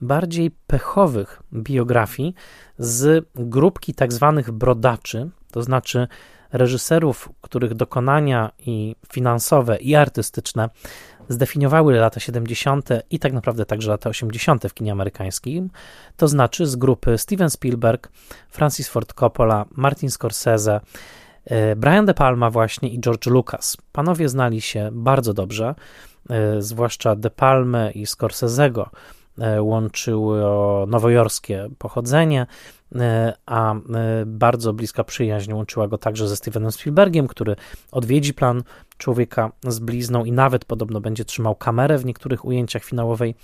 [0.00, 2.34] bardziej pechowych biografii
[2.78, 6.08] z grupki tak zwanych brodaczy, to znaczy
[6.52, 10.68] reżyserów, których dokonania i finansowe, i artystyczne
[11.28, 12.88] zdefiniowały lata 70.
[13.10, 14.64] i tak naprawdę także lata 80.
[14.68, 15.70] w kinie amerykańskim,
[16.16, 18.08] to znaczy z grupy Steven Spielberg,
[18.48, 20.80] Francis Ford Coppola, Martin Scorsese,
[21.44, 23.76] e, Brian De Palma właśnie i George Lucas.
[23.92, 25.74] Panowie znali się bardzo dobrze,
[26.30, 28.86] e, zwłaszcza De Palme i Scorsese'ego
[29.38, 32.46] e, łączyło nowojorskie pochodzenie,
[33.46, 33.78] a e,
[34.26, 37.56] bardzo bliska przyjaźń łączyła go także ze Stevenem Spielbergiem, który
[37.92, 38.62] odwiedzi plan
[38.98, 43.34] człowieka z blizną i nawet podobno będzie trzymał kamerę w niektórych ujęciach finałowej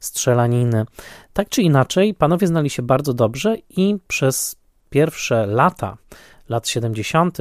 [0.00, 0.86] strzelaniny.
[1.32, 4.56] Tak czy inaczej, panowie znali się bardzo dobrze i przez
[4.90, 5.96] pierwsze lata
[6.48, 7.38] lat 70.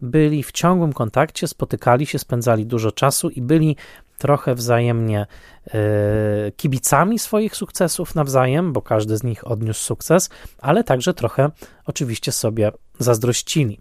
[0.00, 3.76] byli w ciągłym kontakcie, spotykali się, spędzali dużo czasu i byli
[4.18, 5.26] trochę wzajemnie
[5.66, 5.76] e,
[6.56, 11.50] kibicami swoich sukcesów nawzajem, bo każdy z nich odniósł sukces, ale także trochę
[11.86, 13.80] oczywiście sobie zazdrościli.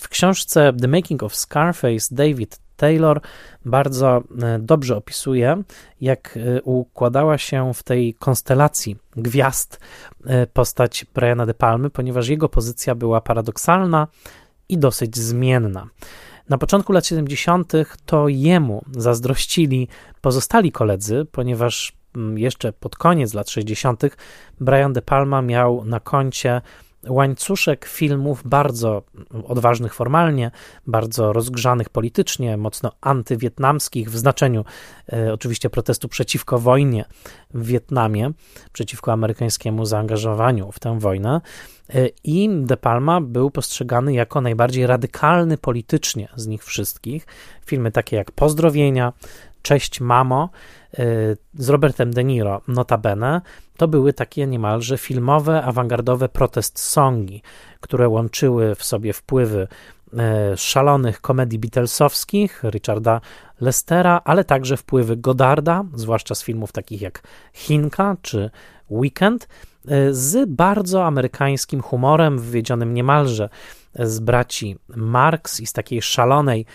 [0.00, 3.20] W książce The Making of Scarface David Taylor
[3.64, 5.62] bardzo e, dobrze opisuje,
[6.00, 9.80] jak e, układała się w tej konstelacji gwiazd
[10.52, 14.08] postać Briana De Palmy, ponieważ jego pozycja była paradoksalna
[14.68, 15.88] i dosyć zmienna.
[16.50, 17.72] Na początku lat 70.
[18.06, 19.88] to jemu zazdrościli
[20.20, 24.02] pozostali koledzy, ponieważ mm, jeszcze pod koniec lat 60.
[24.60, 26.60] Brian De Palma miał na koncie
[27.08, 29.02] łańcuszek filmów bardzo
[29.44, 30.50] odważnych formalnie,
[30.86, 34.64] bardzo rozgrzanych politycznie, mocno antywietnamskich w znaczeniu
[35.12, 37.04] e, oczywiście protestu przeciwko wojnie
[37.54, 38.30] w Wietnamie,
[38.72, 41.40] przeciwko amerykańskiemu zaangażowaniu w tę wojnę.
[41.94, 47.26] E, I De Palma był postrzegany jako najbardziej radykalny politycznie z nich wszystkich.
[47.66, 49.12] Filmy takie jak Pozdrowienia,
[49.62, 50.50] Cześć Mamo
[51.54, 53.40] z Robertem De Niro, notabene,
[53.76, 57.42] to były takie niemalże filmowe, awangardowe protest songi,
[57.80, 59.68] które łączyły w sobie wpływy
[60.18, 63.20] e, szalonych komedii Beatlesowskich, Richarda
[63.60, 67.22] Lestera, ale także wpływy Godarda, zwłaszcza z filmów takich jak
[67.52, 68.50] Chinka czy
[68.90, 69.48] Weekend,
[69.88, 73.48] e, z bardzo amerykańskim humorem, wwiedzionym niemalże
[73.94, 76.66] z braci Marx i z takiej szalonej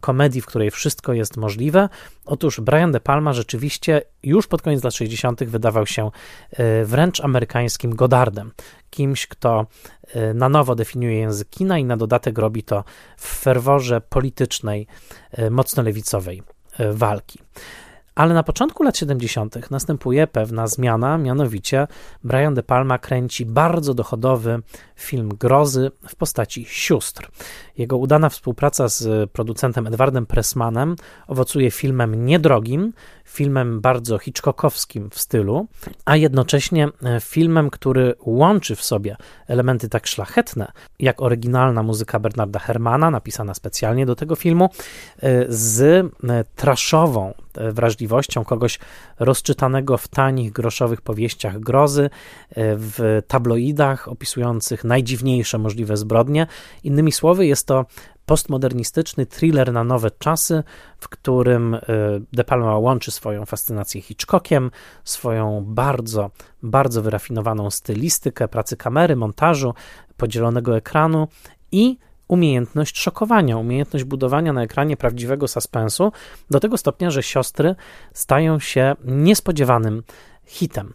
[0.00, 1.88] komedii, w której wszystko jest możliwe.
[2.24, 5.44] Otóż Brian De Palma rzeczywiście już pod koniec lat 60.
[5.44, 6.10] wydawał się
[6.50, 8.52] e, wręcz amerykańskim Godardem,
[8.90, 9.66] kimś, kto
[10.14, 12.84] e, na nowo definiuje język kina i na dodatek robi to
[13.16, 14.86] w ferworze politycznej,
[15.30, 16.42] e, mocno lewicowej
[16.92, 17.38] walki.
[18.14, 19.70] Ale na początku lat 70.
[19.70, 21.86] następuje pewna zmiana, mianowicie
[22.24, 24.62] Brian De Palma kręci bardzo dochodowy
[24.96, 27.30] film grozy w postaci sióstr.
[27.78, 30.96] Jego udana współpraca z producentem Edwardem Pressmanem
[31.26, 32.92] owocuje filmem niedrogim,
[33.24, 35.66] filmem bardzo hitchcockowskim w stylu,
[36.04, 42.58] a jednocześnie e, filmem, który łączy w sobie elementy tak szlachetne, jak oryginalna muzyka Bernarda
[42.58, 44.68] Hermana, napisana specjalnie do tego filmu,
[45.18, 47.34] e, z e, traszową
[47.72, 48.78] wrażliwością kogoś
[49.18, 52.10] rozczytanego w tanich, groszowych powieściach grozy,
[52.56, 56.46] w tabloidach opisujących najdziwniejsze możliwe zbrodnie.
[56.84, 57.86] Innymi słowy, jest to
[58.26, 60.62] postmodernistyczny thriller na nowe czasy,
[60.98, 61.80] w którym y,
[62.32, 64.70] De Palma łączy swoją fascynację Hitchcockiem,
[65.04, 66.30] swoją bardzo,
[66.62, 69.74] bardzo wyrafinowaną stylistykę pracy kamery, montażu,
[70.16, 71.28] podzielonego ekranu
[71.72, 76.12] i umiejętność szokowania, umiejętność budowania na ekranie prawdziwego suspensu
[76.50, 77.74] do tego stopnia, że siostry
[78.12, 80.02] stają się niespodziewanym
[80.46, 80.94] hitem.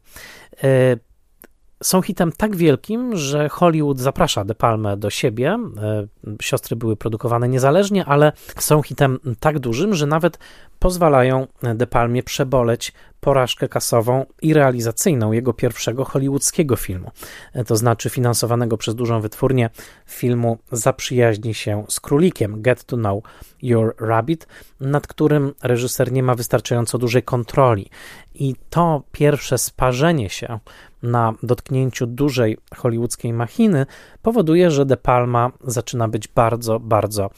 [0.64, 1.00] Y,
[1.84, 5.58] są hitem tak wielkim, że Hollywood zaprasza De Palmę do siebie.
[5.78, 6.08] E,
[6.42, 10.40] siostry były produkowane niezależnie, ale są hitem tak dużym, że nawet
[10.80, 17.12] pozwalają De Palmie przeboleć porażkę kasową i realizacyjną jego pierwszego hollywoodzkiego filmu,
[17.54, 19.70] e, to znaczy finansowanego przez dużą wytwórnię
[20.06, 23.24] filmu Zaprzyjaźni się z królikiem Get to Know
[23.62, 24.48] Your Rabbit,
[24.80, 27.90] nad którym reżyser nie ma wystarczająco dużej kontroli.
[28.36, 30.60] I to pierwsze sparzenie się
[31.04, 33.86] na dotknięciu dużej hollywoodzkiej machiny
[34.28, 37.30] powoduje, że De Palma zaczyna być bardzo, bardzo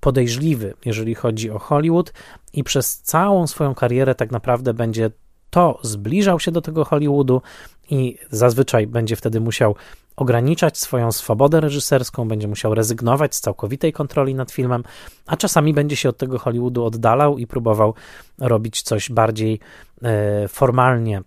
[0.00, 2.12] podejrzliwy, jeżeli chodzi o Hollywood,
[2.52, 5.10] i przez całą swoją karierę tak naprawdę będzie
[5.50, 7.42] to zbliżał się do tego Hollywoodu
[7.90, 9.74] i zazwyczaj będzie wtedy musiał
[10.16, 14.82] ograniczać swoją swobodę reżyserską, będzie musiał rezygnować z całkowitej kontroli nad filmem,
[15.26, 17.94] a czasami będzie się od tego Hollywoodu oddalał i próbował
[18.38, 19.60] robić coś bardziej
[20.02, 21.22] e, formalnie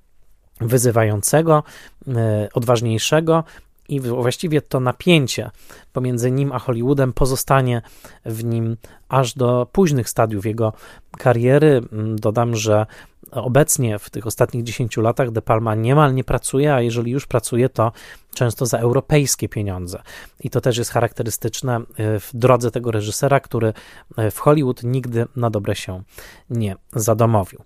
[0.62, 1.64] wyzywającego,
[2.08, 3.44] e, odważniejszego.
[3.92, 5.52] I właściwie to napięcie
[5.94, 7.82] pomiędzy nim a Hollywoodem pozostanie
[8.26, 8.78] w nim
[9.10, 10.74] aż do późnych stadiów jego
[11.18, 11.82] kariery.
[11.92, 12.86] Mm, dodam, że
[13.32, 17.70] obecnie w tych ostatnich 10 latach De Palma niemal nie pracuje, a jeżeli już pracuje,
[17.70, 17.92] to
[18.34, 20.02] często za europejskie pieniądze.
[20.40, 23.74] I to też jest charakterystyczne e, w drodze tego reżysera, który
[24.18, 26.04] e, w Hollywood nigdy na dobre się
[26.50, 27.60] nie zadomowił.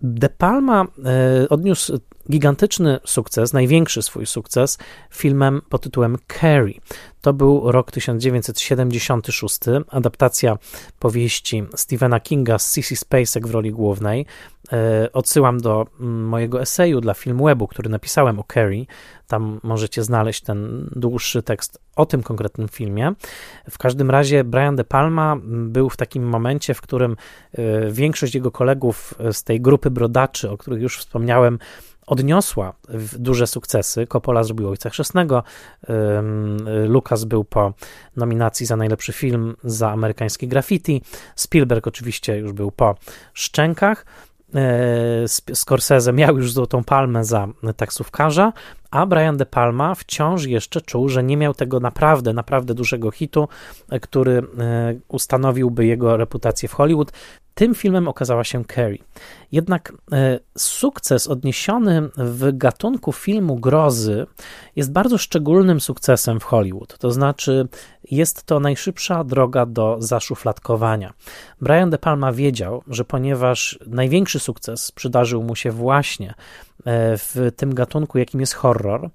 [0.00, 1.98] De Palma e, odniósł
[2.30, 4.78] gigantyczny sukces, największy swój sukces
[5.10, 6.80] filmem pod tytułem Carrie.
[7.20, 10.58] To był rok 1976, adaptacja
[10.98, 14.26] powieści Stephena Kinga z Sissy Spacek w roli głównej.
[14.72, 18.86] E, odsyłam do mm, mojego eseju dla Filmwebu, który napisałem o Carrie.
[19.26, 23.12] Tam możecie znaleźć ten dłuższy tekst o tym konkretnym filmie.
[23.70, 27.16] W każdym razie Brian De Palma był w takim momencie, w którym
[27.52, 31.58] e, większość jego kolegów z tej grupy brodaczy, o których już wspomniałem,
[32.06, 32.72] odniosła
[33.18, 34.06] duże sukcesy.
[34.06, 35.42] Coppola zrobił Ojca Chrzestnego,
[36.86, 37.72] Lucas był po
[38.16, 41.02] nominacji za najlepszy film za amerykańskie graffiti,
[41.36, 42.94] Spielberg oczywiście już był po
[43.34, 44.06] Szczękach,
[44.54, 48.52] e, Scorsese miał już złotą palmę za taksówkarza,
[48.96, 53.48] a Brian De Palma wciąż jeszcze czuł, że nie miał tego naprawdę, naprawdę dużego hitu,
[53.90, 54.42] e, który e,
[55.08, 57.12] ustanowiłby jego reputację w Hollywood.
[57.54, 59.04] Tym filmem okazała się Carrie.
[59.52, 64.26] Jednak e, sukces odniesiony w gatunku filmu grozy
[64.76, 66.98] jest bardzo szczególnym sukcesem w Hollywood.
[66.98, 67.68] To znaczy,
[68.10, 71.12] jest to najszybsza droga do zaszufladkowania.
[71.60, 76.34] Brian De Palma wiedział, że ponieważ największy sukces przydarzył mu się właśnie
[76.88, 79.10] w tym gatunku, jakim jest horror,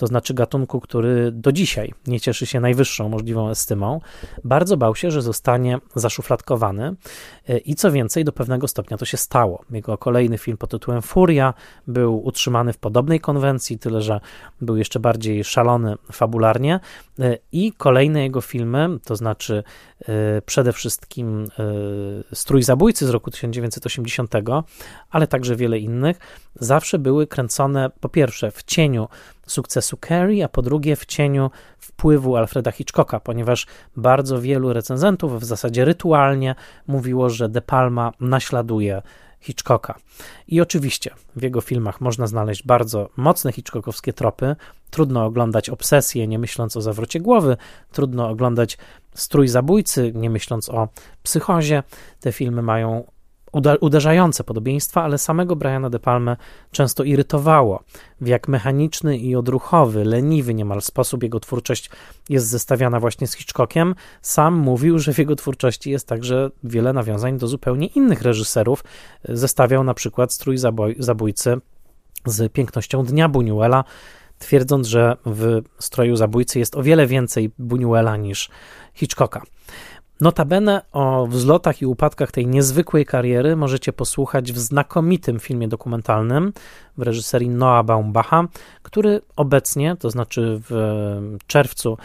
[0.00, 4.00] to znaczy gatunku, który do dzisiaj nie cieszy się najwyższą możliwą estymą,
[4.44, 6.94] bardzo bał się, że zostanie zaszufladkowany.
[7.48, 9.64] E, i co więcej, do pewnego stopnia to się stało.
[9.70, 11.54] Jego kolejny film pod tytułem Furia
[11.86, 14.20] był utrzymany w podobnej konwencji, tyle że
[14.60, 16.80] był jeszcze bardziej szalony fabularnie.
[17.18, 19.62] E, i kolejne jego filmy, to znaczy
[20.46, 21.46] przede wszystkim
[22.32, 24.34] Strój Zabójcy z roku 1980,
[25.10, 26.18] ale także wiele innych,
[26.54, 29.08] zawsze były kręcone po pierwsze w cieniu
[29.50, 35.44] sukcesu Carrie, a po drugie w cieniu wpływu Alfreda Hitchcocka, ponieważ bardzo wielu recenzentów w
[35.44, 36.54] zasadzie rytualnie
[36.86, 39.02] mówiło, że De Palma naśladuje
[39.40, 39.98] Hitchcocka.
[40.48, 44.56] I oczywiście w jego filmach można znaleźć bardzo mocne Hitchcockowskie tropy.
[44.90, 47.56] Trudno oglądać obsesję, nie myśląc o zawrocie głowy,
[47.92, 48.78] trudno oglądać
[49.14, 50.88] strój zabójcy, nie myśląc o
[51.22, 51.82] psychozie.
[52.20, 53.04] Te filmy mają
[53.80, 56.36] uderzające podobieństwa, ale samego Briana De Palme
[56.70, 57.82] często irytowało,
[58.20, 61.90] w jak mechaniczny i odruchowy, leniwy niemal sposób jego twórczość
[62.28, 63.94] jest zestawiana właśnie z Hitchcockiem.
[64.22, 68.84] Sam mówił, że w jego twórczości jest także wiele nawiązań do zupełnie innych reżyserów.
[69.24, 71.60] Zestawiał na przykład Strój zaboj, Zabójcy
[72.26, 73.84] z Pięknością Dnia Buñuela,
[74.38, 78.50] twierdząc, że w Stroju Zabójcy jest o wiele więcej Buñuela niż
[78.94, 79.42] Hitchcocka.
[80.20, 86.52] Notabene o wzlotach i upadkach tej niezwykłej kariery możecie posłuchać w znakomitym filmie dokumentalnym
[86.98, 88.44] w reżyserii Noah Baumbacha,
[88.82, 91.98] który obecnie, to znaczy w czerwcu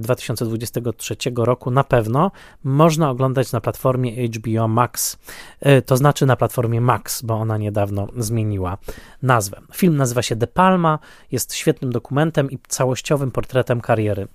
[0.00, 2.30] 2023 e, roku na pewno
[2.64, 5.18] można oglądać na platformie HBO Max,
[5.60, 8.78] e, to znaczy na platformie Max, bo ona niedawno zmieniła
[9.22, 9.60] nazwę.
[9.74, 10.98] Film nazywa się De Palma,
[11.32, 14.28] jest świetnym dokumentem i całościowym portretem kariery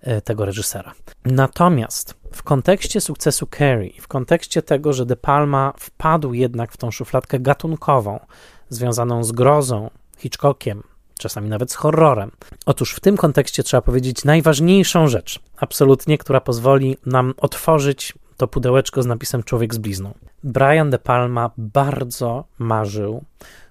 [0.00, 0.92] e, tego reżysera.
[1.24, 6.90] Natomiast w kontekście sukcesu Carrie, w kontekście tego, że De Palma wpadł jednak w tą
[6.90, 8.20] szufladkę gatunkową,
[8.68, 10.82] związaną z grozą, Hitchcockiem,
[11.18, 12.30] czasami nawet z horrorem.
[12.66, 19.02] Otóż w tym kontekście trzeba powiedzieć najważniejszą rzecz, absolutnie, która pozwoli nam otworzyć to pudełeczko
[19.02, 20.14] z napisem Człowiek z blizną.
[20.44, 23.24] Brian De Palma bardzo marzył,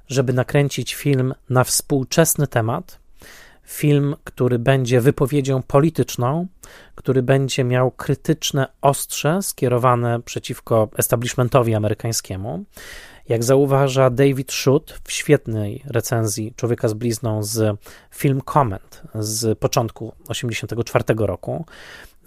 [0.08, 2.99] żeby nakręcić film na współczesny temat,
[3.63, 6.47] film, który będzie wypowiedzią polityczną,
[6.95, 12.63] który będzie miał krytyczne ostrze skierowane przeciwko establishmentowi amerykańskiemu.
[13.30, 17.80] Jak zauważa David Schutt w świetnej recenzji Człowieka z blizną z
[18.15, 21.65] Film Comment z początku 1984 roku,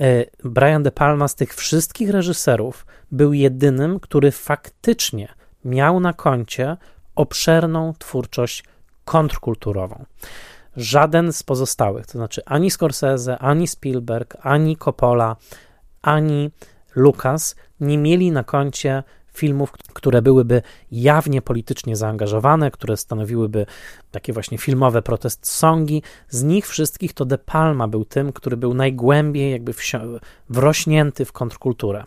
[0.01, 5.29] e, Brian De Palma z tych wszystkich reżyserów był jedynym, który faktycznie
[5.65, 6.77] miał na koncie
[7.15, 8.65] obszerną twórczość
[9.05, 10.05] kontrkulturową.
[10.77, 15.37] Żaden z pozostałych, to znaczy ani Scorsese, ani Spielberg, ani Coppola,
[16.03, 16.51] ani
[16.97, 19.03] Lucas nie mieli na koncie
[19.37, 23.67] filmów, które byłyby jawnie politycznie zaangażowane, które stanowiłyby
[24.11, 26.03] takie właśnie filmowe protest songi.
[26.29, 29.73] Z nich wszystkich to De Palma był tym, który był najgłębiej jakby
[30.51, 32.05] wrośnięty w kontrkulturę.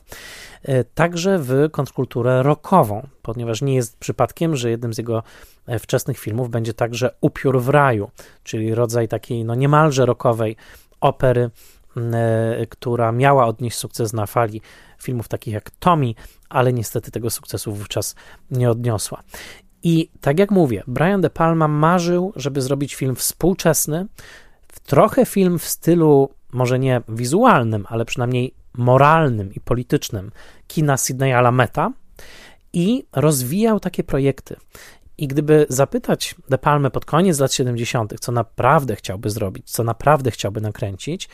[0.63, 5.23] E, także w kontrkulturę rockową, ponieważ nie jest przypadkiem, że jednym z jego
[5.65, 8.11] e, wczesnych filmów będzie także Upiór w raju,
[8.43, 10.55] czyli rodzaj takiej no niemalże rockowej
[11.01, 11.49] opery,
[12.69, 14.61] która miała odnieść sukces na fali
[15.01, 16.13] filmów takich jak Tommy,
[16.49, 18.15] ale niestety tego sukcesu wówczas
[18.51, 19.23] nie odniosła.
[19.83, 24.07] I tak jak mówię, Brian De Palma marzył, żeby zrobić film współczesny,
[24.85, 30.31] trochę film w stylu może nie wizualnym, ale przynajmniej moralnym i politycznym
[30.67, 31.91] kina Sydneya Lameta
[32.73, 34.55] i rozwijał takie projekty.
[35.17, 40.31] I gdyby zapytać De Palmę pod koniec lat 70., co naprawdę chciałby zrobić, co naprawdę
[40.31, 41.29] chciałby nakręcić, e,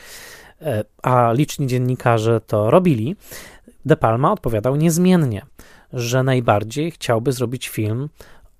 [1.02, 3.16] a liczni dziennikarze to robili,
[3.86, 5.46] De Palma odpowiadał niezmiennie,
[5.92, 8.08] że najbardziej chciałby zrobić film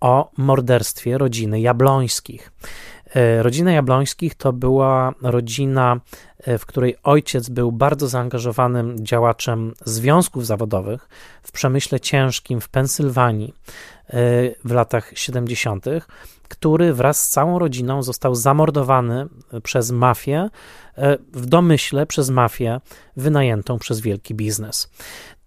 [0.00, 2.52] o morderstwie rodziny Jablońskich.
[3.14, 6.00] E, rodzina Jablońskich to była rodzina,
[6.38, 11.08] e, w której ojciec był bardzo zaangażowanym działaczem związków zawodowych
[11.42, 13.54] w przemyśle ciężkim w Pensylwanii
[14.08, 14.12] e,
[14.64, 15.86] w latach 70.,
[16.48, 19.26] który wraz z całą rodziną został zamordowany
[19.62, 20.48] przez mafię,
[21.32, 22.80] w domyśle przez mafię
[23.16, 24.90] wynajętą przez wielki biznes.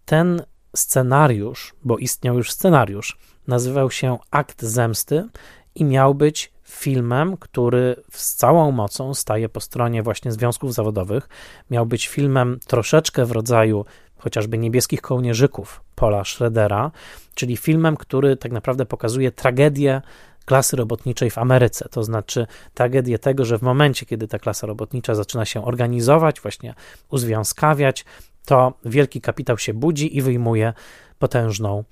[0.05, 0.41] Ten
[0.75, 5.27] scenariusz, bo istniał już scenariusz, nazywał się Akt Zemsty
[5.75, 11.29] i miał być filmem, który z całą mocą staje po stronie właśnie związków zawodowych.
[11.71, 13.85] Miał być filmem troszeczkę w rodzaju
[14.17, 16.91] chociażby niebieskich kołnierzyków Paula Schroedera,
[17.35, 20.01] czyli filmem, który tak naprawdę pokazuje tragedię
[20.49, 21.89] klasy robotniczej w Ameryce.
[21.89, 26.73] To znaczy tragedię tego, że w momencie, kiedy ta klasa robotnicza zaczyna się organizować, właśnie
[27.09, 28.05] uzwiązkawiać,
[28.45, 30.73] to wielki kapitał się budzi i wyjmuje
[31.19, 31.83] potężną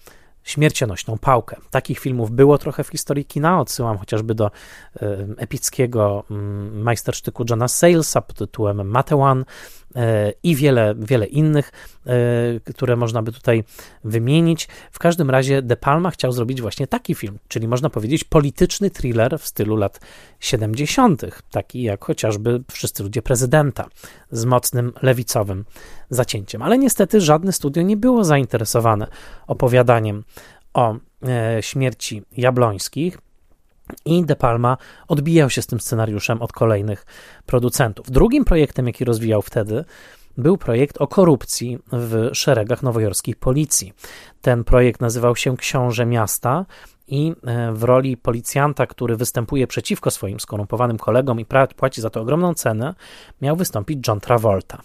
[0.44, 1.56] śmiercionośną pałkę.
[1.72, 3.60] Takich filmów było trochę w historii kina.
[3.60, 4.52] Odsyłam chociażby do
[5.38, 9.46] epickiego mm, majstersztyku Johna Salesa pod tytułem Matewan
[10.44, 11.72] i wiele, wiele innych,
[12.06, 12.14] e,
[12.60, 13.64] które można by tutaj
[14.04, 14.68] wymienić.
[14.92, 19.40] W każdym razie De Palma chciał zrobić właśnie taki film, czyli można powiedzieć polityczny thriller
[19.40, 20.00] w stylu lat
[20.40, 23.88] 70., taki jak chociażby Wszyscy ludzie prezydenta,
[24.32, 25.66] z mocnym lewicowym
[26.10, 26.62] zacięciem.
[26.62, 29.08] Ale niestety żadne studio nie było zainteresowane
[29.48, 30.24] opowiadaniem
[30.74, 30.96] o
[31.28, 33.18] e, śmierci Jablońskich.
[34.06, 37.06] I De Palma odbijał się z tym scenariuszem od kolejnych
[37.46, 38.12] producentów.
[38.12, 39.86] Drugim projektem, jaki rozwijał wtedy,
[40.38, 43.94] był projekt o korupcji w szeregach nowojorskiej policji.
[44.42, 46.66] Ten projekt nazywał się Książę Miasta
[47.08, 51.46] i e, w roli policjanta, który występuje przeciwko swoim skorumpowanym kolegom i
[51.76, 52.94] płaci za to ogromną cenę,
[53.42, 54.82] miał wystąpić John Travolta.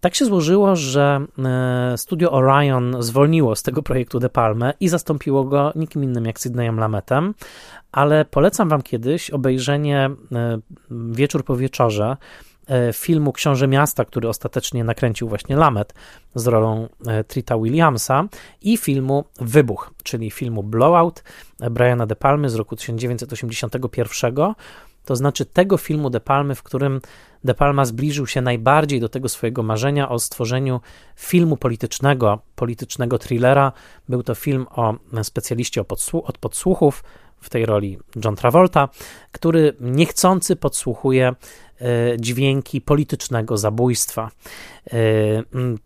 [0.00, 5.44] Tak się złożyło, że e, studio Orion zwolniło z tego projektu De Palme i zastąpiło
[5.44, 7.34] go nikim innym jak Sydneyem Lametem,
[7.92, 10.58] ale polecam wam kiedyś obejrzenie e,
[10.90, 12.16] wieczór po wieczorze
[12.66, 15.94] e, filmu Książę Miasta, który ostatecznie nakręcił właśnie Lamet
[16.34, 16.88] z rolą
[17.28, 18.24] Trita Williamsa
[18.62, 21.24] i filmu Wybuch, czyli filmu Blowout
[21.70, 24.54] Briana De Palmy z roku 1981,
[25.08, 27.00] to znaczy tego filmu De Palmy, w którym
[27.44, 30.80] De Palma zbliżył się najbardziej do tego swojego marzenia o stworzeniu
[31.16, 33.72] filmu politycznego, politycznego thrillera.
[34.08, 37.04] Był to film o specjaliście od podsłuchów,
[37.40, 38.88] w tej roli John Travolta,
[39.32, 41.34] który niechcący podsłuchuje e,
[42.18, 44.30] dźwięki politycznego zabójstwa.
[44.86, 44.96] E,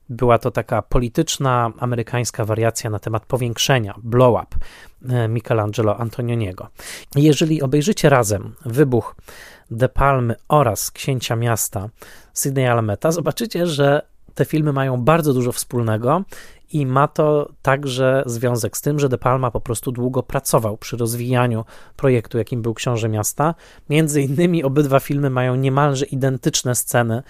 [0.08, 4.56] była to taka polityczna amerykańska wariacja na temat powiększenia, blow up
[5.14, 6.68] e, Michelangelo Antonioniego.
[7.16, 9.16] Jeżeli obejrzycie razem wybuch
[9.70, 11.88] De Palmy oraz Księcia Miasta
[12.32, 16.22] Sydney Alameta, zobaczycie, że te filmy mają bardzo dużo wspólnego
[16.72, 20.96] i ma to także związek z tym, że De Palma po prostu długo pracował przy
[20.96, 21.64] rozwijaniu
[21.96, 23.54] projektu, jakim był Książę Miasta.
[23.90, 27.22] Między innymi obydwa filmy mają niemalże identyczne sceny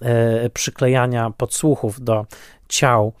[0.00, 2.26] e, przyklejania podsłuchów do
[2.68, 3.12] ciał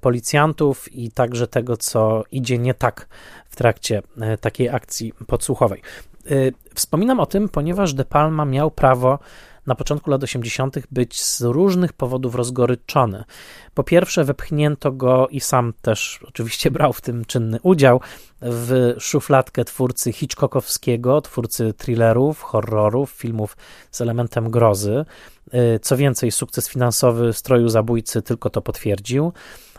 [0.00, 3.08] policjantów i także tego, co idzie nie tak
[3.48, 4.02] w trakcie
[4.40, 5.82] takiej akcji podsłuchowej.
[6.74, 9.18] Wspominam o tym, ponieważ De Palma miał prawo
[9.66, 10.76] na początku lat 80.
[10.90, 13.24] być z różnych powodów rozgoryczony.
[13.74, 18.00] Po pierwsze, wepchnięto go i sam też oczywiście brał w tym czynny udział
[18.40, 23.56] w szufladkę twórcy Hitchcockowskiego, twórcy thrillerów, horrorów, filmów
[23.90, 25.04] z elementem grozy.
[25.54, 29.32] Y, co więcej, sukces finansowy stroju zabójcy tylko to potwierdził.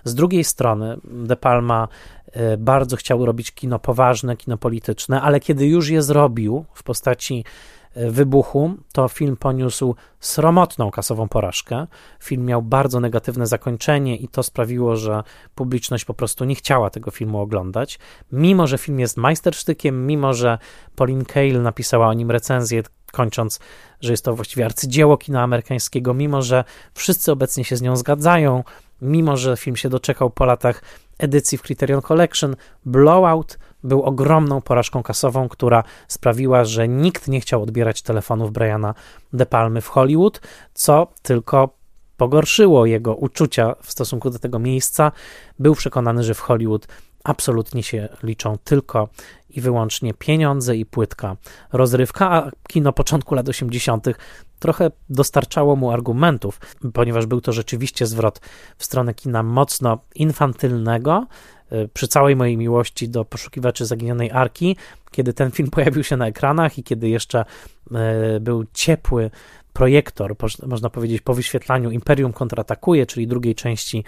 [0.03, 1.87] Z drugiej strony, De Palma
[2.27, 7.43] y, bardzo chciał robić kino poważne, kino polityczne, ale kiedy już je zrobił w postaci
[7.95, 11.87] wybuchu, to film poniósł sromotną kasową porażkę.
[12.19, 15.23] Film miał bardzo negatywne zakończenie i to sprawiło, że
[15.55, 17.99] publiczność po prostu nie chciała tego filmu oglądać.
[18.31, 20.57] Mimo, że film jest majstersztykiem, mimo, że
[20.95, 23.59] Pauline Kael napisała o nim recenzję, kończąc,
[24.01, 26.63] że jest to właściwie arcydzieło kina amerykańskiego, mimo, że
[26.93, 28.63] wszyscy obecnie się z nią zgadzają,
[29.03, 30.81] mimo, że film się doczekał po latach
[31.17, 37.63] edycji w Criterion Collection, Blowout był ogromną porażką kasową, która sprawiła, że nikt nie chciał
[37.63, 38.93] odbierać telefonów Briana
[39.33, 40.41] De Palmy w Hollywood,
[40.73, 41.69] co tylko
[42.17, 45.11] pogorszyło jego uczucia w stosunku do tego miejsca.
[45.59, 46.87] Był przekonany, że w Hollywood
[47.23, 49.09] absolutnie się liczą tylko
[49.49, 51.37] i wyłącznie pieniądze i płytka
[51.73, 54.05] rozrywka, a kino początku lat 80.
[54.59, 56.59] trochę dostarczało mu argumentów,
[56.93, 58.39] ponieważ był to rzeczywiście zwrot
[58.77, 61.27] w stronę kina mocno infantylnego,
[61.73, 64.75] Y, przy całej mojej miłości do poszukiwaczy zaginionej arki,
[65.11, 67.45] kiedy ten film pojawił się na ekranach i kiedy jeszcze
[68.35, 69.31] y, był ciepły
[69.73, 70.35] projektor,
[70.67, 74.03] można powiedzieć, po wyświetlaniu Imperium kontratakuje, czyli drugiej części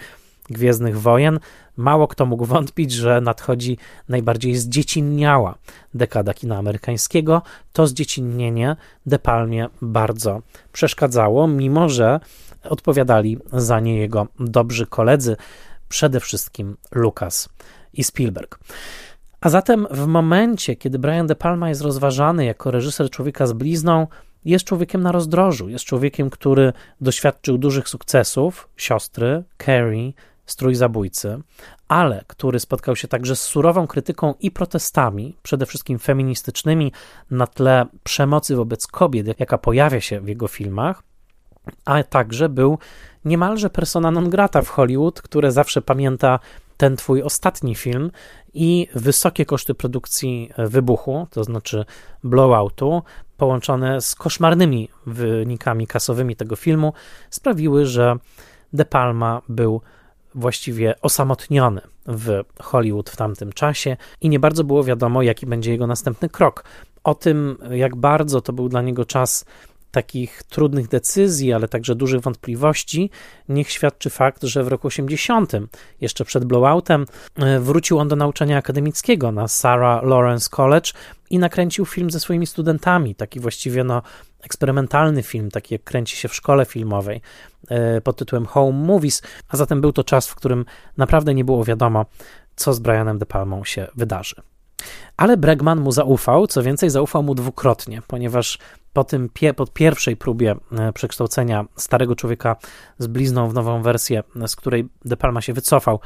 [0.50, 1.40] Gwiezdnych Wojen,
[1.76, 3.78] mało kto mógł wątpić, że nadchodzi
[4.08, 5.54] najbardziej zdziecinniała
[5.94, 7.42] dekada kina amerykańskiego.
[7.72, 8.76] To zdziecinnienie
[9.06, 10.42] De Palmie bardzo
[10.72, 12.20] przeszkadzało, mimo że
[12.62, 15.36] odpowiadali za nie jego dobrzy koledzy,
[15.88, 17.48] przede wszystkim Lucas
[17.92, 18.58] i Spielberg.
[19.40, 24.06] A zatem w momencie, kiedy Brian De Palma jest rozważany jako reżyser Człowieka z blizną,
[24.44, 30.12] jest człowiekiem na rozdrożu, jest człowiekiem, który doświadczył dużych sukcesów, siostry, Carrie,
[30.46, 31.38] strój zabójcy,
[31.88, 36.92] ale który spotkał się także z surową krytyką i protestami, przede wszystkim feministycznymi,
[37.30, 41.02] na tle przemocy wobec kobiet, jaka pojawia się w jego filmach,
[41.84, 42.78] a także był
[43.24, 46.38] niemalże persona non grata w Hollywood, które zawsze pamięta
[46.76, 48.10] ten twój ostatni film
[48.54, 51.84] i wysokie koszty produkcji wybuchu, to znaczy
[52.24, 53.02] blowoutu,
[53.36, 56.92] połączone z koszmarnymi wynikami kasowymi tego filmu,
[57.30, 58.16] sprawiły, że
[58.72, 59.80] De Palma był
[60.36, 65.86] właściwie osamotniony w Hollywood w tamtym czasie i nie bardzo było wiadomo, jaki będzie jego
[65.86, 66.64] następny krok.
[67.04, 69.44] O tym, jak bardzo to był dla niego czas
[69.90, 73.10] takich trudnych decyzji, ale także dużych wątpliwości,
[73.48, 75.52] niech świadczy fakt, że w roku 80,
[76.00, 77.06] jeszcze przed blowoutem,
[77.36, 80.90] e, wrócił on do nauczania akademickiego na Sarah Lawrence College
[81.30, 84.02] i nakręcił film ze swoimi studentami, taki właściwie no,
[84.46, 87.20] eksperymentalny film, taki jak kręci się w szkole filmowej
[87.68, 90.64] e, pod tytułem Home Movies, a zatem był to czas, w którym
[90.96, 92.06] naprawdę nie było wiadomo,
[92.56, 94.36] co z Brianem De Palmą się wydarzy.
[95.16, 98.58] Ale Bregman mu zaufał, co więcej, zaufał mu dwukrotnie, ponieważ
[98.92, 102.56] po, tym, po pierwszej próbie e, przekształcenia starego człowieka
[102.98, 106.00] z blizną w nową wersję, z której De Palma się wycofał,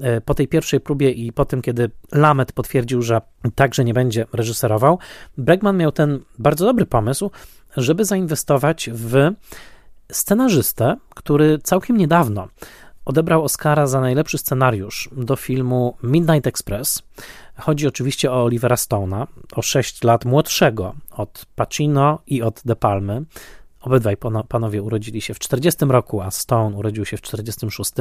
[0.00, 3.20] e, po tej pierwszej próbie i po tym, kiedy Lamet potwierdził, że
[3.54, 4.98] także nie będzie reżyserował,
[5.38, 7.30] Bregman miał ten bardzo dobry pomysł,
[7.76, 9.30] żeby zainwestować w
[10.12, 12.48] scenarzystę, który całkiem niedawno
[13.04, 17.02] odebrał Oscara za najlepszy scenariusz do filmu Midnight Express.
[17.56, 23.24] Chodzi oczywiście o Olivera Stone'a, o 6 lat młodszego od Pacino i od De Palmy.
[23.80, 24.16] Obydwaj
[24.48, 27.92] panowie urodzili się w 40 roku, a Stone urodził się w 46.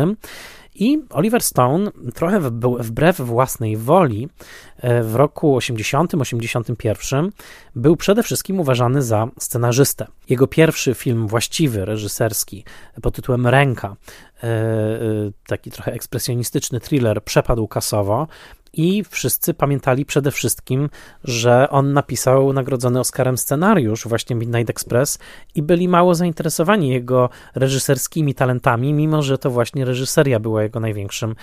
[0.75, 2.39] I Oliver Stone, trochę
[2.79, 4.29] wbrew własnej woli,
[4.77, 7.29] e, w roku 80-81
[7.75, 10.07] był przede wszystkim uważany za scenarzystę.
[10.29, 12.63] Jego pierwszy film właściwy, reżyserski,
[13.01, 13.95] pod tytułem Ręka,
[14.43, 14.99] e, e,
[15.47, 18.27] taki trochę ekspresjonistyczny thriller, przepadł kasowo
[18.73, 20.89] i wszyscy pamiętali przede wszystkim,
[21.23, 25.19] że on napisał nagrodzony Oscarem scenariusz, właśnie Midnight Express,
[25.55, 31.35] i byli mało zainteresowani jego reżyserskimi talentami, mimo że to właśnie reżyseria była jego największym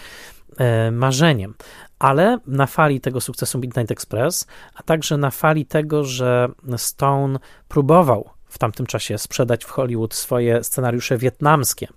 [0.59, 1.55] e, marzeniem.
[1.99, 8.36] Ale na fali tego sukcesu Midnight Express, a także na fali tego, że Stone próbował
[8.57, 11.89] w tamtym czasie sprzedać w Hollywood swoje scenariusze wietnamskie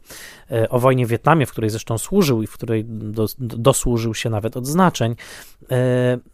[0.51, 4.29] e, o wojnie w Wietnamie, w której zresztą służył i w której do, dosłużył się
[4.29, 5.15] nawet odznaczeń,
[5.71, 5.75] e,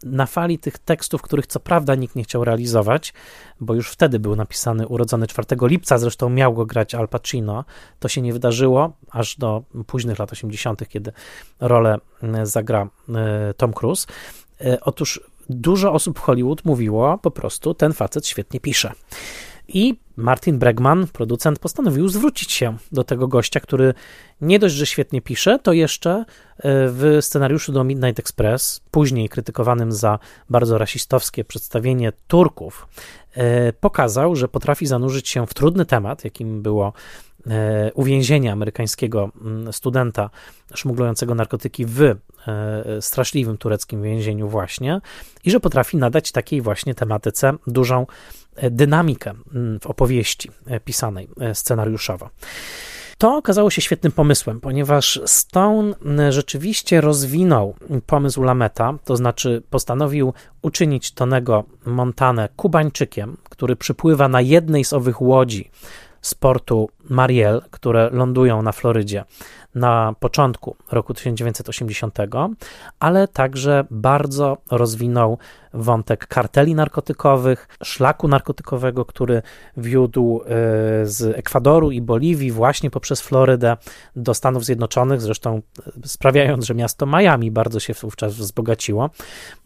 [0.02, 3.14] na fali tych tekstów, których co prawda nikt nie chciał realizować,
[3.60, 7.64] bo już wtedy był napisany urodzony 4 lipca, zresztą miał go grać Al Pacino.
[7.98, 11.12] To się nie wydarzyło aż do późnych lat 80., kiedy
[11.60, 11.98] rolę
[12.42, 12.88] zagra
[13.56, 14.06] Tom Cruise.
[14.80, 18.92] Otóż dużo osób w Hollywood mówiło po prostu, ten facet świetnie pisze.
[19.68, 23.94] I Martin Bregman, producent, postanowił zwrócić się do tego gościa, który
[24.40, 26.24] nie dość, że świetnie pisze, to jeszcze e,
[26.88, 30.18] w scenariuszu do Midnight Express, później krytykowanym za
[30.50, 32.88] bardzo rasistowskie przedstawienie Turków,
[33.34, 36.92] e, pokazał, że potrafi zanurzyć się w trudny temat, jakim było
[37.50, 40.30] E, uwięzienia amerykańskiego mm, studenta
[40.74, 42.14] szmuglującego narkotyki w
[43.00, 45.00] straszliwym tureckim więzieniu właśnie
[45.44, 48.06] i że potrafi nadać takiej właśnie tematyce dużą
[48.70, 50.50] dynamikę mm, w opowieści
[50.84, 52.30] pisanej scenariuszowo.
[53.18, 57.74] To okazało się świetnym pomysłem, ponieważ Stone mm, rzeczywiście rozwinął
[58.06, 60.32] pomysł Lameta, to znaczy postanowił
[60.62, 65.70] uczynić Tonego Montanę Kubańczykiem, który przypływa na jednej z owych łodzi
[66.26, 69.24] z portu Mariel, które lądują na Florydzie
[69.74, 72.18] na początku roku 1980,
[73.00, 75.38] ale także bardzo rozwinął
[75.74, 79.42] wątek karteli narkotykowych, szlaku narkotykowego, który
[79.76, 80.46] wiódł e,
[81.06, 83.76] z Ekwadoru i Boliwii właśnie poprzez Florydę
[84.16, 89.10] do Stanów Zjednoczonych, zresztą e, sprawiając, że miasto Miami bardzo się wówczas wzbogaciło.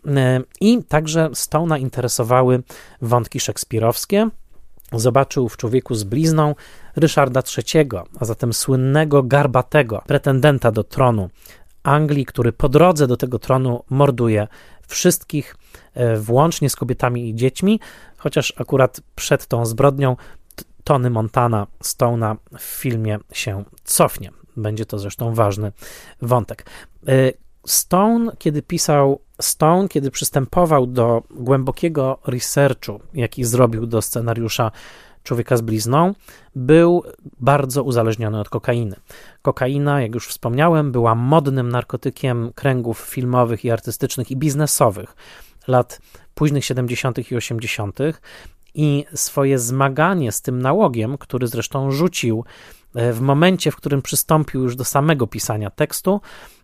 [0.07, 2.63] E, I także Stone'a interesowały
[3.03, 4.31] wątki szekspirowskie,
[4.93, 6.55] zobaczył w człowieku z blizną
[6.97, 7.89] Ryszarda III,
[8.21, 11.31] a zatem słynnego, garbatego pretendenta do tronu
[11.83, 14.49] Anglii, który po drodze do tego tronu morduje
[14.87, 15.57] wszystkich,
[15.95, 17.81] e, włącznie z kobietami i dziećmi,
[18.17, 20.17] chociaż akurat przed tą zbrodnią
[20.85, 24.31] Tony Montana Stone'a w filmie się cofnie.
[24.57, 25.73] Będzie to zresztą ważny
[26.23, 26.67] wątek.
[27.67, 34.71] Stone, kiedy pisał Stone, kiedy przystępował do głębokiego researchu, jaki zrobił do scenariusza
[35.23, 36.15] Człowieka z blizną,
[36.55, 37.03] był
[37.41, 38.97] bardzo uzależniony od kokainy.
[39.43, 45.17] Kokaina, jak już wspomniałem, była modnym narkotykiem kręgów filmowych i artystycznych i biznesowych
[45.69, 46.01] lat
[46.35, 47.31] późnych 70.
[47.33, 47.99] i 80.
[48.75, 52.45] i swoje zmaganie z tym nałogiem, który zresztą rzucił
[52.95, 56.21] e, w momencie, w którym przystąpił już do samego pisania tekstu,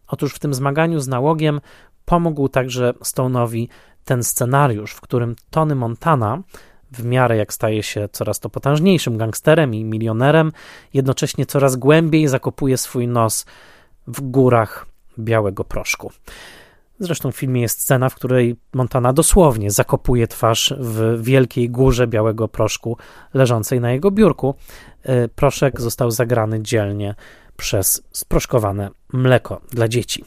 [0.08, 1.60] Otóż w tym zmaganiu z nałogiem
[2.04, 3.68] pomógł także Stone'owi
[4.04, 6.42] ten scenariusz, w którym Tony Montana,
[6.92, 10.52] w miarę jak staje się coraz to potężniejszym gangsterem i milionerem,
[10.94, 13.46] jednocześnie coraz głębiej zakopuje swój nos
[14.06, 14.86] w górach
[15.18, 16.12] białego proszku.
[16.98, 22.48] Zresztą w filmie jest scena, w której Montana dosłownie zakopuje twarz w wielkiej górze białego
[22.48, 22.96] proszku
[23.34, 24.54] leżącej na jego biurku.
[25.02, 27.14] E, proszek został zagrany dzielnie
[27.56, 30.24] przez sproszkowane mleko dla dzieci.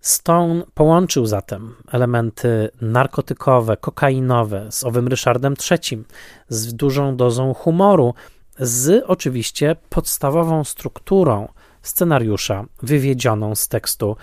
[0.00, 6.04] Stone połączył zatem elementy narkotykowe, kokainowe z owym Ryszardem III,
[6.48, 8.14] z dużą dozą humoru,
[8.58, 11.48] z oczywiście podstawową strukturą
[11.82, 14.16] scenariusza wywiedzioną z tekstu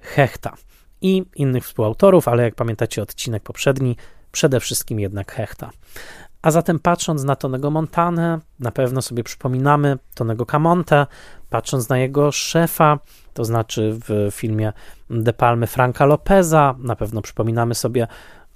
[0.00, 0.56] Hechta
[1.00, 3.96] i innych współautorów, ale jak pamiętacie odcinek poprzedni,
[4.32, 5.70] przede wszystkim jednak Hechta.
[6.42, 11.06] A zatem patrząc na Tonego Montanę, na pewno sobie przypominamy Tonego Camonte,
[11.50, 12.98] patrząc na jego szefa,
[13.34, 14.72] to znaczy w filmie
[15.10, 18.06] De Palmy Franka Lopeza, na pewno przypominamy sobie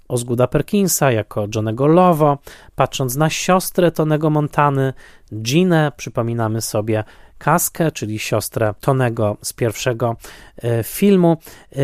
[0.09, 2.39] Osguda Perkinsa jako Johnego Lovo,
[2.74, 4.93] patrząc na siostrę Tonego Montany,
[5.34, 7.05] Ginę, przypominamy sobie
[7.39, 10.16] Kaskę, czyli siostrę Tonego z pierwszego
[10.57, 11.37] e, filmu
[11.72, 11.76] e,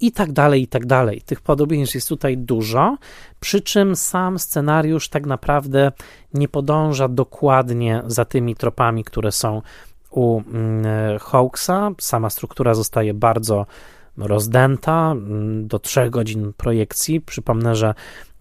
[0.00, 1.22] i tak dalej, i tak dalej.
[1.26, 2.96] Tych podobieństw jest tutaj dużo,
[3.40, 5.92] przy czym sam scenariusz tak naprawdę
[6.34, 9.62] nie podąża dokładnie za tymi tropami, które są
[10.10, 11.90] u mm, Hawksa.
[11.98, 13.66] Sama struktura zostaje bardzo
[14.16, 17.20] rozdęta mm, do trzech godzin projekcji.
[17.20, 17.94] Przypomnę, że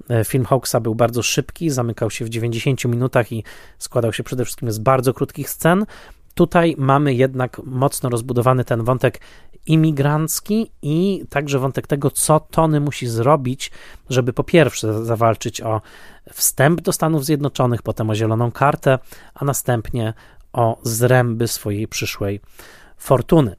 [0.09, 3.43] e, film Hawksa był bardzo szybki, zamykał się w 90 minutach i
[3.77, 5.85] składał się przede wszystkim z bardzo krótkich scen.
[6.35, 9.19] Tutaj mamy jednak mocno rozbudowany ten wątek
[9.65, 13.71] imigrancki i także wątek tego, co Tony musi zrobić,
[14.09, 15.81] żeby po pierwsze zawalczyć o
[16.31, 18.99] wstęp do Stanów Zjednoczonych, potem o zieloną kartę,
[19.33, 20.13] a następnie
[20.53, 22.41] o zręby swojej przyszłej
[22.97, 23.55] fortuny.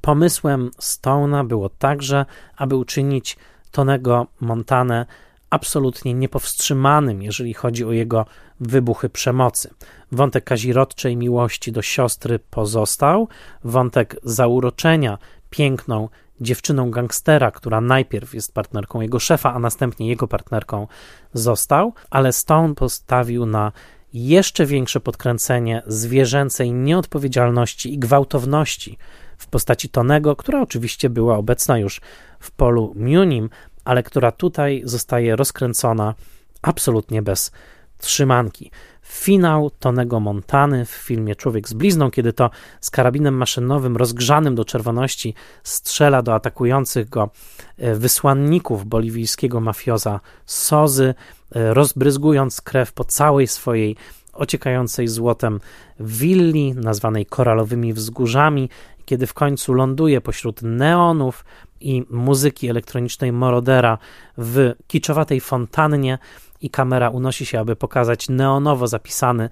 [0.00, 2.26] Pomysłem Stone'a było także,
[2.56, 3.36] aby uczynić
[3.70, 5.06] Tonego Montanę
[5.50, 8.26] absolutnie niepowstrzymanym, jeżeli chodzi o jego
[8.60, 9.70] wybuchy przemocy.
[10.12, 13.28] Wątek kazirodczej miłości do siostry pozostał,
[13.64, 15.18] wątek zauroczenia
[15.50, 16.08] piękną,
[16.40, 20.86] dziewczyną gangstera, która najpierw jest partnerką jego szefa, a następnie jego partnerką
[21.32, 23.72] został, ale Stone postawił na
[24.12, 28.98] jeszcze większe podkręcenie zwierzęcej nieodpowiedzialności i gwałtowności
[29.38, 32.00] w postaci Tonego, która oczywiście była obecna już
[32.40, 33.50] w polu Munim,
[33.84, 36.14] ale która tutaj zostaje rozkręcona
[36.62, 37.52] absolutnie bez
[37.98, 38.70] trzymanki.
[39.02, 44.64] Finał Tonego Montany w filmie Człowiek z blizną, kiedy to z karabinem maszynowym rozgrzanym do
[44.64, 47.30] czerwoności strzela do atakujących go
[47.78, 51.14] e, wysłanników boliwijskiego mafioza Sozy,
[51.54, 53.96] e, rozbryzgując krew po całej swojej
[54.32, 55.60] ociekającej złotem
[56.00, 58.68] willi, nazwanej koralowymi wzgórzami,
[59.04, 61.44] kiedy w końcu ląduje pośród neonów
[61.80, 63.98] i muzyki elektronicznej Morodera
[64.38, 66.18] w kiczowatej fontannie
[66.60, 69.50] i kamera unosi się, aby pokazać neonowo zapisany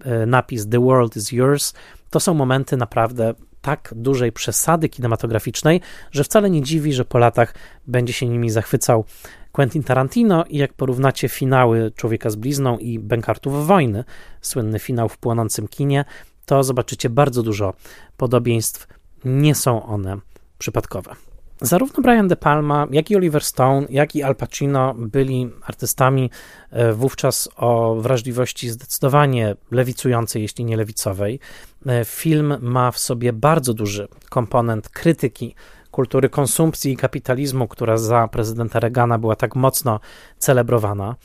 [0.00, 1.74] e, napis The World is Yours,
[2.10, 7.54] to są momenty naprawdę tak dużej przesady kinematograficznej, że wcale nie dziwi, że po latach
[7.86, 9.04] będzie się nimi zachwycał
[9.52, 14.04] Quentin Tarantino i jak porównacie finały Człowieka z blizną i Bękartów Wojny,
[14.40, 16.04] słynny finał w płonącym kinie,
[16.46, 17.74] to zobaczycie bardzo dużo
[18.16, 18.86] podobieństw.
[19.24, 20.16] Nie są one
[20.58, 21.27] przypadkowe.
[21.60, 26.30] Zarówno Brian De Palma, jak i Oliver Stone, jak i Al Pacino byli artystami
[26.70, 31.40] e, wówczas o wrażliwości zdecydowanie lewicującej, jeśli nie lewicowej.
[31.86, 35.54] E, film ma w sobie bardzo duży komponent krytyki
[35.90, 40.00] kultury konsumpcji i kapitalizmu, która za prezydenta Reagana była tak mocno
[40.38, 41.16] celebrowana.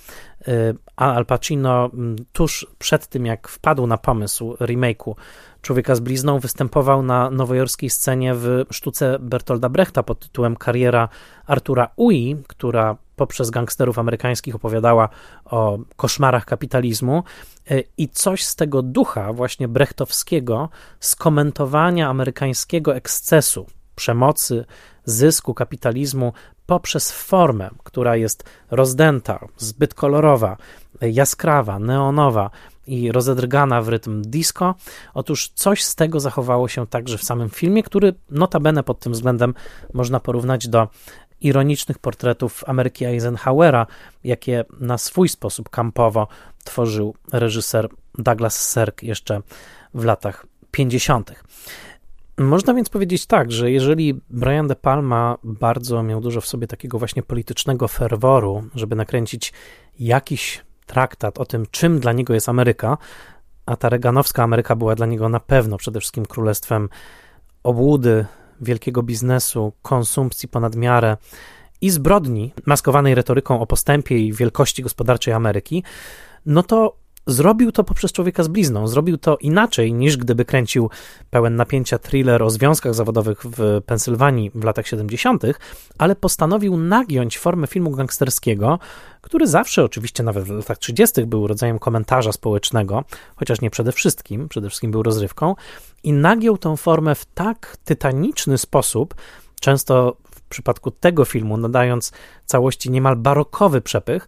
[0.96, 1.90] Al Pacino
[2.34, 5.14] tuż przed tym, jak wpadł na pomysł remake'u
[5.64, 11.10] Człowieka z blizną, występował na nowojorskiej scenie w sztuce Bertolda Brechta pod tytułem Kariera
[11.46, 15.10] Artura Ui, która poprzez gangsterów amerykańskich opowiadała
[15.46, 17.24] o koszmarach kapitalizmu.
[17.72, 20.70] Y, i coś z tego ducha właśnie brechtowskiego
[21.00, 23.66] skomentowania amerykańskiego ekscesu
[23.96, 24.66] przemocy,
[25.06, 26.34] zysku, kapitalizmu
[26.66, 30.58] poprzez formę, która jest rozdęta, zbyt kolorowa,
[31.02, 32.50] jaskrawa, neonowa
[32.88, 34.76] i rozedrgana w rytm disco.
[35.14, 39.54] Otóż coś z tego zachowało się także w samym filmie, który notabene pod tym względem
[39.94, 40.88] można porównać do
[41.42, 43.88] ironicznych portretów Ameryki Eisenhowera,
[44.24, 46.28] jakie na swój sposób kampowo
[46.64, 49.42] tworzył reżyser Douglas Sirk jeszcze
[49.94, 51.34] w latach 50.
[52.38, 57.00] Można więc powiedzieć tak, że jeżeli Brian De Palma bardzo miał dużo w sobie takiego
[57.00, 59.54] właśnie politycznego ferworu, żeby nakręcić
[60.00, 62.98] jakiś traktat o tym, czym dla niego jest Ameryka,
[63.66, 66.90] a ta reganowska Ameryka była dla niego na pewno przede wszystkim królestwem
[67.64, 68.26] obłudy,
[68.62, 71.18] wielkiego biznesu, konsumpcji ponad miarę
[71.82, 75.84] i zbrodni, maskowanej retoryką o postępie i wielkości gospodarczej Ameryki,
[76.46, 78.88] no to Zrobił to poprzez człowieka z blizną.
[78.88, 80.90] Zrobił to inaczej niż gdyby kręcił
[81.30, 85.44] pełen napięcia thriller o związkach zawodowych w Pensylwanii w latach 70.,
[85.98, 88.80] ale postanowił nagiąć formę filmu gangsterskiego,
[89.22, 93.04] który zawsze, oczywiście nawet w latach 30., był rodzajem komentarza społecznego,
[93.36, 95.56] chociaż nie przede wszystkim, przede wszystkim był rozrywką,
[96.04, 99.16] i nagiął tę formę w tak tytaniczny sposób,
[99.60, 102.12] często w przypadku tego filmu nadając
[102.46, 104.28] całości niemal barokowy przepych,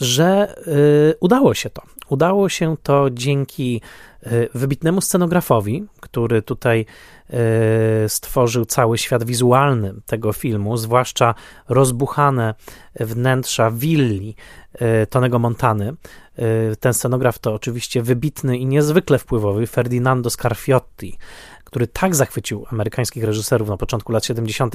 [0.00, 1.82] że y, udało się to.
[2.14, 3.80] Udało się to dzięki
[4.26, 6.86] y, wybitnemu scenografowi, który tutaj
[8.04, 11.34] y, stworzył cały świat wizualny tego filmu, zwłaszcza
[11.68, 12.54] rozbuchane
[13.00, 14.36] wnętrza willi
[15.10, 15.94] Tonego Montany.
[16.80, 21.18] Ten scenograf to oczywiście wybitny i niezwykle wpływowy Ferdinando Scarfiotti,
[21.74, 24.74] który tak zachwycił amerykańskich reżyserów na początku lat 70.,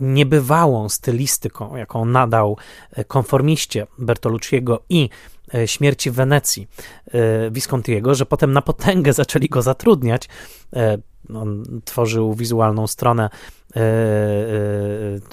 [0.00, 2.56] niebywałą stylistyką, jaką nadał
[2.92, 5.08] e, konformiście Bertolucciego i
[5.54, 6.68] e, śmierci w Wenecji
[7.06, 10.28] e, Viscontiego, że potem na potęgę zaczęli go zatrudniać.
[11.34, 13.30] On tworzył wizualną stronę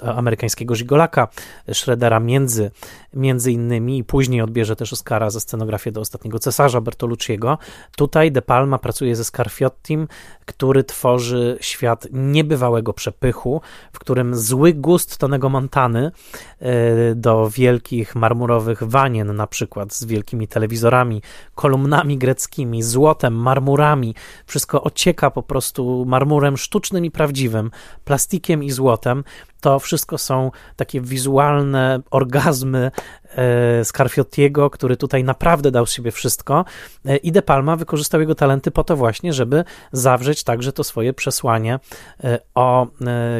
[0.02, 1.28] amerykańskiego żigolaka
[1.74, 2.72] Schroedera między,
[3.14, 3.98] między innymi.
[3.98, 7.58] I później odbierze też Oscara za scenografię do Ostatniego Cesarza Bertolucciego.
[7.96, 10.08] Tutaj De Palma pracuje ze Scarfiottim,
[10.46, 13.62] który tworzy świat niebywałego przepychu,
[13.94, 16.12] w którym zły gust Tonego Montany
[16.60, 21.22] e, do wielkich marmurowych wanien na przykład z wielkimi telewizorami,
[21.56, 24.16] kolumnami greckimi, złotem, marmurami,
[24.46, 27.72] wszystko ocieka po prostu marmurem sztucznym i prawdziwym,
[28.06, 29.24] plastikiem plastikiem i złotem.
[29.62, 32.92] To wszystko są takie wizualne orgazmy
[33.36, 36.66] e, Scarfiottiego, który tutaj naprawdę dał z siebie wszystko.
[37.06, 41.14] E, i De Palma wykorzystał jego talenty po to właśnie, żeby zawrzeć także to swoje
[41.14, 41.80] przesłanie
[42.24, 42.88] e, o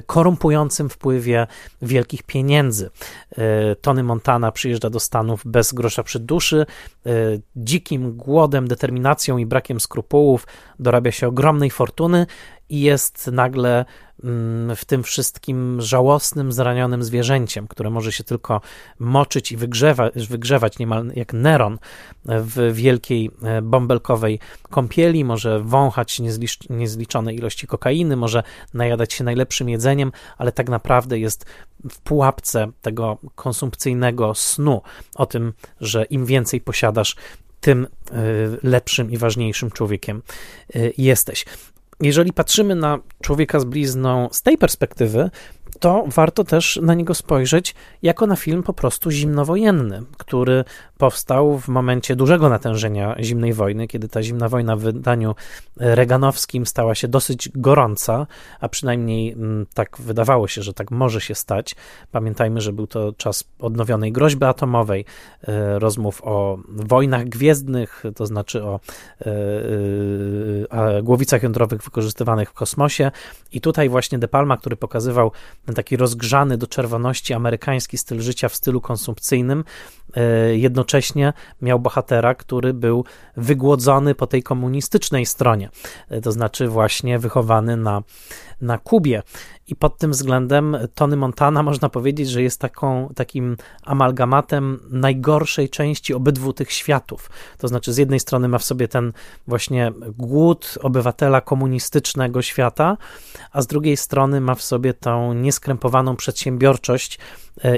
[0.06, 1.48] korumpującym wpływie
[1.82, 2.90] wielkich pieniędzy.
[3.82, 6.66] Tony Montana przyjeżdża do Stanów bez grosza przy duszy,
[7.56, 10.48] dzikim głodem, determinacją i brakiem skrupułów
[10.80, 12.26] dorabia się ogromnej fortuny
[12.70, 13.86] i jest nagle
[14.24, 18.62] mm, w tym wszystkim żałosnym, zranionym zwierzęciem, które może się tylko
[19.00, 21.80] moczyć i wygrzewa, wygrzewać niemal jak Neron
[22.26, 24.40] w wielkiej e, bąbelkowej
[24.70, 26.22] kąpieli, może wąchać
[26.70, 28.44] niezliczone ilości kokainy, może
[28.74, 31.46] najadać się najlepszym jedzeniem, ale tak naprawdę jest
[31.90, 34.82] w pułapce tego konsumpcyjnego snu
[35.16, 37.16] o tym, że im więcej posiadasz,
[37.62, 38.14] tym e,
[38.64, 40.22] lepszym i ważniejszym człowiekiem
[40.76, 41.46] e, jesteś
[42.02, 45.30] jeżeli patrzymy na człowieka z blizną z tej perspektywy,
[45.80, 50.64] to warto też na niego spojrzeć jako na film po prostu zimnowojenny, który
[50.98, 55.36] powstał w momencie dużego natężenia zimnej wojny, kiedy ta zimna wojna w wydaniu
[55.78, 58.28] reganowskim stała się dosyć gorąca,
[58.60, 61.76] a przynajmniej mm, tak wydawało się, że tak może się stać.
[62.12, 65.06] Pamiętajmy, że był to czas odnowionej groźby atomowej,
[65.48, 68.80] e, rozmów o wojnach gwiezdnych, to znaczy o
[69.22, 69.26] e,
[70.72, 73.07] e, głowicach jądrowych wykorzystywanych w kosmosie.
[73.52, 75.32] I tutaj właśnie De Palma, który pokazywał
[75.66, 79.64] ten taki rozgrzany do czerwoności amerykański styl życia w stylu konsumpcyjnym,
[80.16, 83.06] e, jednocześnie miał bohatera, który był
[83.38, 85.70] wygłodzony po tej komunistycznej stronie,
[86.10, 88.04] e, to znaczy właśnie wychowany na,
[88.62, 89.24] na Kubie.
[89.68, 96.14] I pod tym względem Tony Montana można powiedzieć, że jest taką, takim amalgamatem najgorszej części
[96.14, 97.30] obydwu tych światów.
[97.58, 99.14] To znaczy, z jednej strony ma w sobie ten
[99.48, 102.98] właśnie głód obywatela komunistycznego świata,
[103.52, 107.20] a z drugiej strony ma w sobie tą nieskrępowaną przedsiębiorczość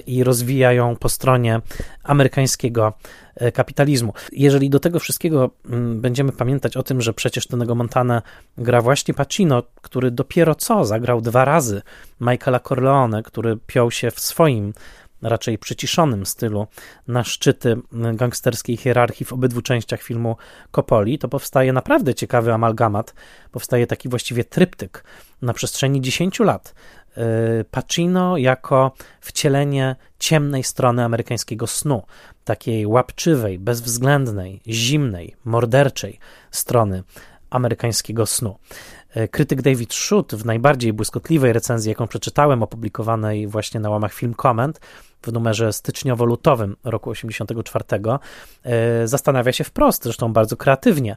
[0.08, 1.62] i rozwija ją po stronie
[2.04, 2.94] amerykańskiego
[3.40, 4.14] E, kapitalizmu.
[4.32, 8.22] Jeżeli do tego wszystkiego mm, będziemy pamiętać o tym, że przecież Tonego Montana
[8.58, 11.82] gra właśnie Pacino, który dopiero co zagrał dwa razy
[12.22, 14.74] Michaela Corleone, który piął się w swoim
[15.22, 16.68] raczej przyciszonym stylu
[17.08, 20.36] na szczyty mm, gangsterskiej hierarchii w obydwu częściach filmu
[20.72, 23.14] Coppoli, to powstaje naprawdę ciekawy amalgamat,
[23.52, 25.04] powstaje taki właściwie tryptyk
[25.42, 26.74] na przestrzeni 10 lat.
[27.20, 28.92] E, Pacino jako
[29.22, 32.04] wcielenie ciemnej strony amerykańskiego snu
[32.44, 36.20] takiej łapczywej, bezwzględnej, zimnej, morderczej
[36.52, 37.04] strony
[37.50, 38.58] amerykańskiego snu.
[39.14, 44.36] E, krytyk David Schutt w najbardziej błyskotliwej recenzji, jaką przeczytałem, opublikowanej właśnie na łamach Film
[44.42, 44.80] Comment
[45.22, 48.20] w numerze styczniowo-lutowym roku 1984,
[48.64, 51.16] e, zastanawia się wprost, zresztą bardzo kreatywnie,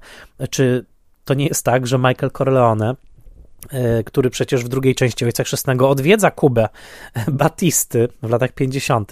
[0.50, 0.84] czy
[1.24, 2.94] to nie jest tak, że Michael Corleone
[4.05, 6.69] który przecież w drugiej części Ojca Chrzestnego odwiedza Kubę
[7.29, 9.11] Batisty w latach 50.,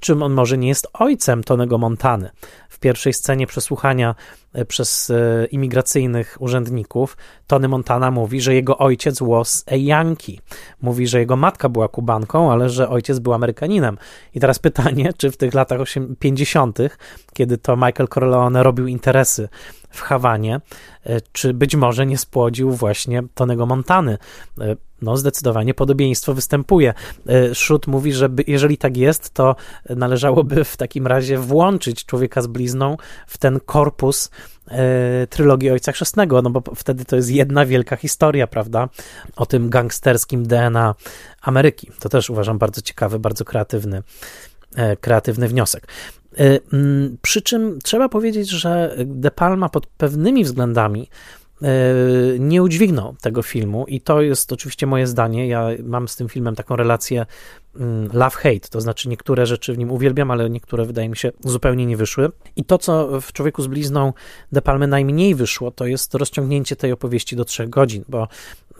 [0.00, 2.30] czym on może nie jest ojcem Tonego Montany.
[2.68, 9.18] W pierwszej scenie przesłuchania e, przez e, imigracyjnych urzędników Tony Montana mówi, że jego ojciec
[9.22, 10.40] was a Yankee.
[10.82, 13.98] Mówi, że jego matka była Kubanką, ale że ojciec był Amerykaninem.
[14.34, 15.80] I teraz pytanie, czy w tych latach
[16.18, 16.78] 50.,
[17.32, 19.48] kiedy to Michael Corleone robił interesy
[19.90, 20.60] w Hawanie,
[21.04, 24.18] e, czy być może nie spłodził właśnie Tonego Montany
[25.02, 26.94] no zdecydowanie podobieństwo występuje.
[27.54, 29.56] Szut mówi, że jeżeli tak jest, to
[29.90, 32.96] należałoby w takim razie włączyć człowieka z blizną
[33.26, 34.30] w ten korpus
[35.30, 38.88] trylogii Ojca Chrzestnego, no bo wtedy to jest jedna wielka historia, prawda,
[39.36, 40.94] o tym gangsterskim DNA
[41.42, 41.90] Ameryki.
[42.00, 44.02] To też uważam bardzo ciekawy, bardzo kreatywny,
[44.76, 45.86] e, kreatywny wniosek.
[47.22, 51.08] Przy czym trzeba powiedzieć, że De Palma pod pewnymi względami
[51.62, 55.48] E, nie udźwignął tego filmu i to jest oczywiście moje zdanie.
[55.48, 57.26] Ja mam z tym filmem taką relację
[58.12, 61.96] love-hate, to znaczy niektóre rzeczy w nim uwielbiam, ale niektóre wydaje mi się zupełnie nie
[61.96, 62.30] wyszły.
[62.56, 64.12] I to, co w Człowieku z blizną
[64.52, 68.28] De Palmy najmniej wyszło, to jest rozciągnięcie tej opowieści do trzech godzin, bo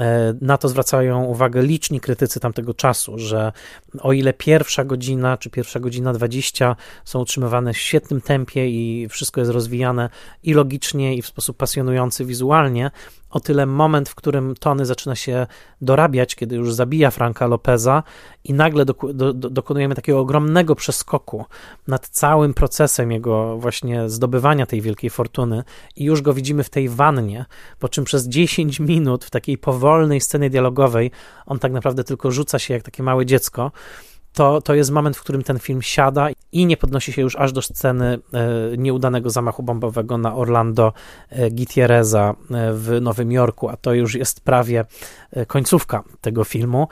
[0.00, 3.52] E, na to zwracają uwagę liczni krytycy tamtego czasu, że
[4.00, 9.40] o ile pierwsza godzina czy pierwsza godzina 20 są utrzymywane w świetnym tempie i wszystko
[9.40, 10.10] jest rozwijane
[10.42, 12.90] i logicznie, i w sposób pasjonujący wizualnie,
[13.32, 15.46] o tyle moment, w którym Tony zaczyna się
[15.80, 18.02] dorabiać, kiedy już zabija Franka Lopeza
[18.44, 21.44] i nagle do, do, dokonujemy takiego ogromnego przeskoku
[21.88, 25.64] nad całym procesem jego właśnie zdobywania tej wielkiej fortuny
[25.96, 27.44] i już go widzimy w tej wannie,
[27.78, 31.10] po czym przez 10 minut w takiej powolnej scenie dialogowej
[31.46, 33.72] on tak naprawdę tylko rzuca się jak takie małe dziecko,
[34.32, 37.52] to, to jest moment, w którym ten film siada i nie podnosi się już aż
[37.52, 38.18] do sceny
[38.78, 40.92] nieudanego zamachu bombowego na Orlando
[41.50, 42.34] Gutierreza
[42.72, 44.84] w Nowym Jorku, a to już jest prawie
[45.46, 46.88] końcówka tego filmu.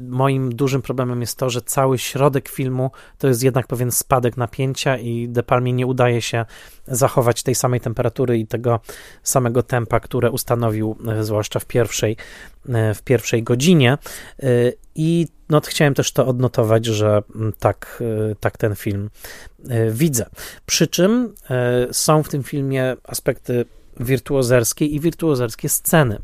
[0.00, 4.98] Moim dużym problemem jest to, że cały środek filmu to jest jednak pewien spadek napięcia
[4.98, 6.44] i De Palmie nie udaje się
[6.86, 8.80] zachować tej samej temperatury i tego
[9.22, 12.16] samego tempa, które ustanowił, e, zwłaszcza w pierwszej,
[12.68, 13.98] e, w pierwszej godzinie.
[14.94, 18.02] I no, chciałem też to odnotować, że mm, tak,
[18.40, 19.10] tak ten film
[19.90, 20.26] widzę.
[20.66, 21.34] Przy czym
[21.92, 23.64] są w tym filmie aspekty
[24.00, 26.18] wirtuozerskie i wirtuozerskie sceny.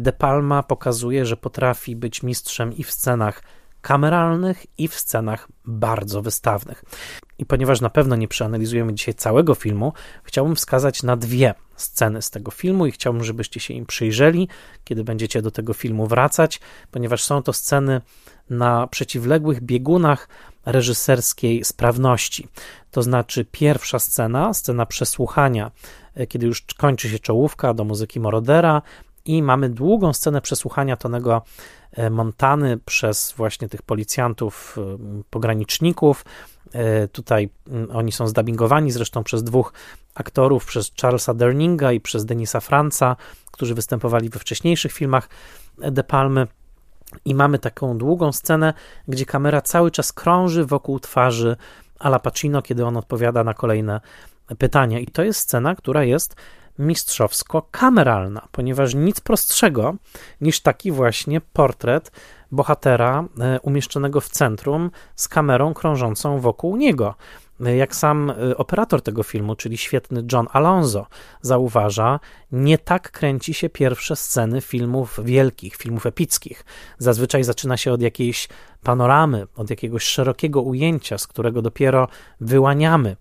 [0.00, 3.42] De Palma pokazuje, że potrafi być mistrzem i w scenach
[3.82, 6.84] kameralnych i w scenach bardzo wystawnych.
[7.38, 9.92] I ponieważ na pewno nie przeanalizujemy dzisiaj całego filmu,
[10.24, 14.48] chciałbym wskazać na dwie sceny z tego filmu i chciałbym, żebyście się im przyjrzeli,
[14.84, 16.60] kiedy będziecie do tego filmu wracać,
[16.90, 18.00] ponieważ są to sceny
[18.50, 20.28] na przeciwległych biegunach
[20.66, 22.48] reżyserskiej sprawności.
[22.90, 25.70] To znaczy, pierwsza scena, scena przesłuchania,
[26.14, 28.82] e, kiedy już kończy się czołówka do muzyki Morodera
[29.26, 31.42] i mamy długą scenę przesłuchania Tonego
[31.92, 34.98] e, Montany przez właśnie tych policjantów, e,
[35.30, 36.24] pograniczników.
[36.72, 39.72] E, tutaj mm, oni są zdubbingowani zresztą przez dwóch
[40.14, 43.16] aktorów, przez Charlesa Derninga i przez Denisa Franca,
[43.50, 45.28] którzy występowali we wcześniejszych filmach
[45.78, 46.46] De Palmy.
[47.24, 48.74] I mamy taką długą scenę,
[49.08, 51.56] gdzie kamera cały czas krąży wokół twarzy
[51.98, 54.00] Ala Pacino, kiedy on odpowiada na kolejne
[54.58, 54.98] pytania.
[54.98, 56.36] I to jest scena, która jest
[56.78, 59.94] mistrzowsko-kameralna, ponieważ nic prostszego
[60.40, 62.10] niż taki właśnie portret
[62.52, 67.14] bohatera e, umieszczonego w centrum z kamerą krążącą wokół niego.
[67.60, 71.06] E, jak sam e, operator tego filmu, czyli świetny John Alonso,
[71.42, 72.20] zauważa,
[72.52, 76.64] nie tak kręci się pierwsze sceny filmów wielkich, filmów epickich.
[76.98, 78.48] Zazwyczaj zaczyna się od jakiejś
[78.82, 82.08] panoramy, od jakiegoś szerokiego ujęcia, z którego dopiero
[82.40, 83.16] wyłaniamy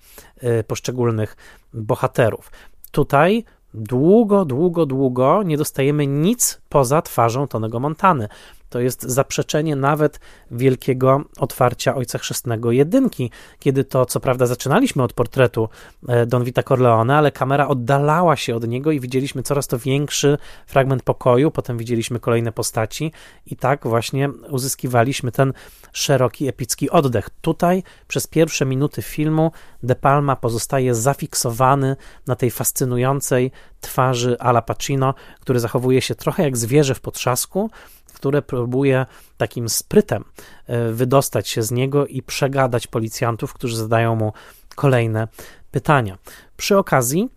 [0.67, 1.37] poszczególnych
[1.73, 2.51] bohaterów.
[2.95, 3.43] Tutaj
[3.73, 8.27] długo, długo, długo nie dostajemy nic poza twarzą Tonego Montany.
[8.69, 10.19] To jest zaprzeczenie nawet
[10.51, 15.69] wielkiego otwarcia Ojca Chrzestnego jedynki, kiedy to, co prawda, zaczynaliśmy od portretu
[16.07, 20.37] e, Don Vita Corleone, ale kamera oddalała się od niego i widzieliśmy coraz to większy
[20.67, 23.11] fragment pokoju, potem widzieliśmy kolejne postaci
[23.45, 25.53] i tak właśnie uzyskiwaliśmy ten
[25.95, 27.29] szeroki, epicki oddech.
[27.41, 29.51] Tutaj przez pierwsze minuty filmu
[29.83, 31.95] De Palma pozostaje zafiksowany
[32.27, 37.69] na tej fascynującej twarzy Ala Pacino, który zachowuje się trochę jak zwierzę w potrzasku,
[38.13, 39.05] które próbuje
[39.37, 40.23] takim sprytem
[40.67, 44.33] e, wydostać się z niego i przegadać policjantów, którzy zadają mu
[44.75, 45.27] kolejne
[45.71, 46.17] pytania.
[46.57, 47.29] Przy okazji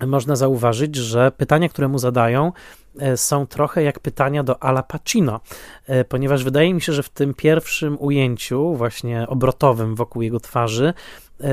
[0.00, 2.52] można zauważyć, że pytania, które mu zadają,
[2.98, 5.40] e, są trochę jak pytania do Ala Pacino,
[5.86, 10.94] e, ponieważ wydaje mi się, że w tym pierwszym ujęciu, właśnie obrotowym wokół jego twarzy,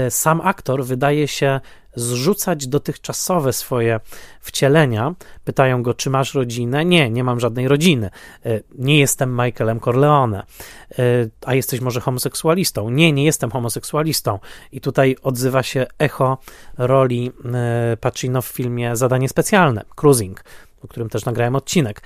[0.10, 1.60] sam aktor wydaje się
[1.96, 4.00] zrzucać dotychczasowe swoje
[4.42, 5.16] wcielenia.
[5.44, 6.86] Pytają go, czy masz rodzinę?
[6.86, 8.10] Nie, nie mam żadnej rodziny.
[8.46, 10.44] E, nie jestem Michaelem Corleone.
[10.92, 11.04] E,
[11.46, 12.90] a jesteś może homoseksualistą?
[12.90, 14.40] Nie, nie jestem homoseksualistą.
[14.72, 16.38] I tutaj odzywa się echo
[16.78, 20.44] roli e, Pacino w filmie Zadanie Specjalne, Cruising,
[20.84, 22.02] o którym też nagrałem odcinek.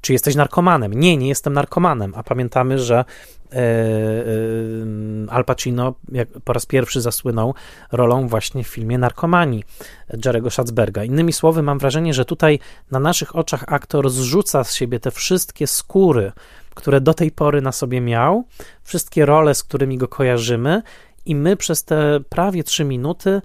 [0.00, 0.94] Czy jesteś narkomanem?
[0.94, 2.12] Nie, nie jestem narkomanem.
[2.16, 3.04] A pamiętamy, że
[3.52, 3.64] e, e,
[5.30, 5.94] Al Pacino
[6.44, 7.54] po raz pierwszy zasłynął
[7.92, 9.64] rolą właśnie w filmie Narkomani
[10.24, 11.04] Jerego Schatzberga.
[11.04, 12.58] Innymi słowy, mam wrażenie, że tutaj
[12.90, 16.32] na naszych oczach aktor zrzuca z siebie te wszystkie skóry,
[16.74, 18.44] które do tej pory na sobie miał,
[18.82, 20.82] wszystkie role, z którymi go kojarzymy,
[21.26, 23.42] i my przez te prawie trzy minuty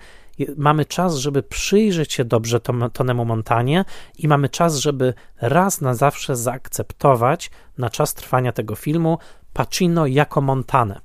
[0.58, 2.60] mamy czas, żeby przyjrzeć się dobrze
[2.94, 3.86] Tonemu Montanie
[4.18, 9.18] i mamy czas, żeby raz na zawsze zaakceptować na czas trwania tego filmu
[9.54, 11.02] Pacino jako Montanę.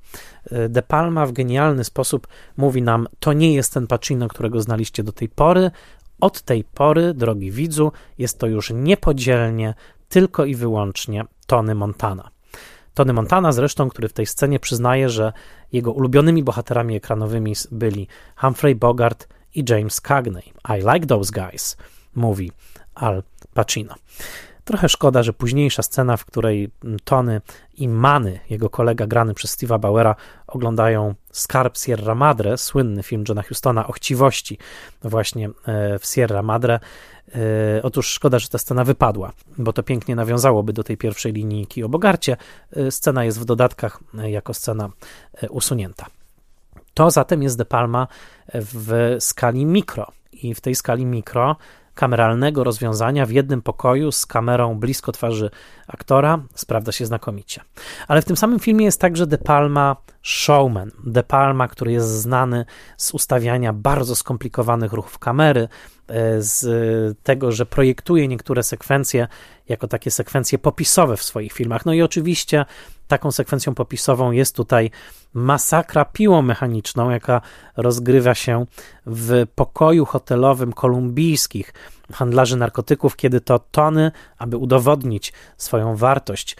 [0.69, 2.27] De Palma w genialny sposób
[2.57, 5.71] mówi nam: To nie jest ten Pacino, którego znaliście do tej pory.
[6.21, 9.73] Od tej pory, drogi widzu, jest to już niepodzielnie
[10.09, 12.36] tylko i wyłącznie Tony Montana.
[12.97, 15.33] Tony Montana zresztą, który w tej scenie przyznaje, że
[15.71, 20.53] jego ulubionymi bohaterami ekranowymi byli Humphrey Bogart i James Cagney.
[20.69, 21.77] I like those guys,
[22.15, 22.51] mówi
[22.95, 23.23] Al
[23.53, 23.95] Pacino.
[24.63, 26.69] Trochę szkoda, że późniejsza scena, w której
[27.03, 27.41] Tony
[27.77, 30.15] i Manny, jego kolega grany przez Steve'a Bauera,
[30.47, 34.57] oglądają Skarb Sierra Madre, słynny film Johna Hustona o chciwości
[35.01, 36.79] właśnie e, w Sierra Madre.
[37.35, 41.83] E, otóż szkoda, że ta scena wypadła, bo to pięknie nawiązałoby do tej pierwszej linijki
[41.83, 42.37] o Bogarcie.
[42.75, 44.89] E, scena jest w dodatkach jako scena
[45.49, 46.05] usunięta.
[46.93, 48.07] To zatem jest De Palma
[48.53, 51.55] w skali mikro i w tej skali mikro
[51.97, 55.49] kameralnego rozwiązania w jednym pokoju z kamerą blisko twarzy
[55.87, 57.61] aktora sprawdza się znakomicie.
[58.07, 60.91] Ale w tym samym filmie jest także De Palma showman.
[61.05, 62.65] De Palma, który jest znany
[62.97, 65.67] z ustawiania bardzo skomplikowanych ruchów kamery,
[66.07, 69.27] e, z tego, że projektuje niektóre sekwencje
[69.69, 71.85] jako takie sekwencje popisowe w swoich filmach.
[71.85, 72.65] No i oczywiście
[73.07, 74.91] taką sekwencją popisową jest tutaj
[75.37, 77.41] masakra piłą mechaniczną, jaka
[77.77, 78.65] rozgrywa się
[79.05, 81.73] w pokoju hotelowym kolumbijskich
[82.13, 86.55] handlarzy narkotyków, kiedy to Tony, aby udowodnić swoją wartość,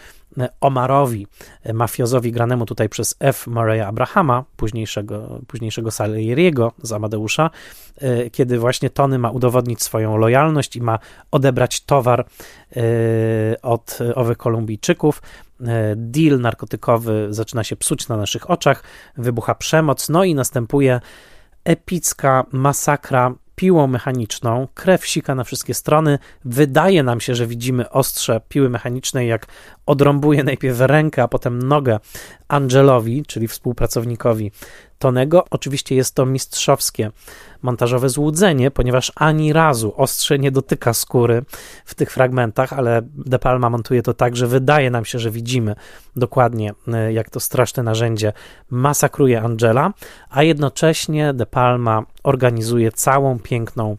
[0.60, 1.26] Omarowi,
[1.74, 3.46] mafiozowi granemu tutaj przez F.
[3.46, 7.50] Murray'a Abrahama, późniejszego, późniejszego Salieriego z Amadeusza,
[8.00, 10.98] e, kiedy właśnie Tony ma udowodnić swoją lojalność i ma
[11.30, 12.26] odebrać towar
[12.76, 12.82] e,
[13.62, 15.22] od owych Kolumbijczyków.
[15.60, 18.82] E, deal narkotykowy zaczyna się psuć na naszych oczach,
[19.16, 21.00] wybucha przemoc, no i następuje
[21.64, 26.18] epicka masakra piłą mechaniczną, krew sika na wszystkie strony.
[26.44, 29.46] Wydaje nam się, że widzimy ostrze piły mechanicznej, jak
[29.88, 31.98] odrąbuje najpierw rękę, a potem nogę
[32.48, 34.52] Angelowi, czyli współpracownikowi
[34.98, 35.44] Tonego.
[35.50, 37.10] Oczywiście jest to mistrzowskie
[37.62, 41.42] montażowe złudzenie, ponieważ ani razu ostrze nie dotyka skóry
[41.84, 45.74] w tych fragmentach, ale De Palma montuje to tak, że wydaje nam się, że widzimy
[46.16, 48.32] dokładnie, e, jak to straszne narzędzie
[48.70, 49.92] masakruje Angela,
[50.30, 53.96] a jednocześnie De Palma organizuje całą piękną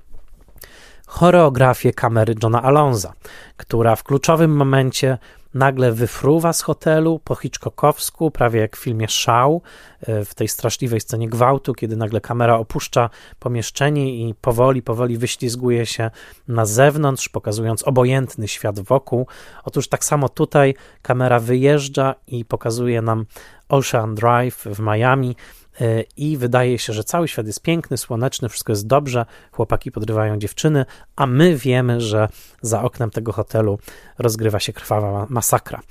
[1.10, 3.14] choreografię kamery Johna Alonza,
[3.58, 5.18] która w kluczowym momencie
[5.54, 9.62] nagle wyfruwa z hotelu po Hitchcockowsku, prawie jak w filmie Szał,
[10.02, 15.86] e, w tej straszliwej scenie gwałtu, kiedy nagle kamera opuszcza pomieszczenie i powoli, powoli wyślizguje
[15.86, 16.12] się
[16.48, 19.28] na zewnątrz, pokazując obojętny świat wokół.
[19.64, 23.26] Otóż tak samo tutaj kamera wyjeżdża i pokazuje nam
[23.70, 25.36] Ocean Drive w Miami,
[25.82, 30.38] E, i wydaje się, że cały świat jest piękny, słoneczny, wszystko jest dobrze, chłopaki podrywają
[30.38, 30.86] dziewczyny,
[31.16, 32.30] a my wiemy, że
[32.62, 33.80] za oknem tego hotelu
[34.18, 35.82] rozgrywa się krwawa masakra.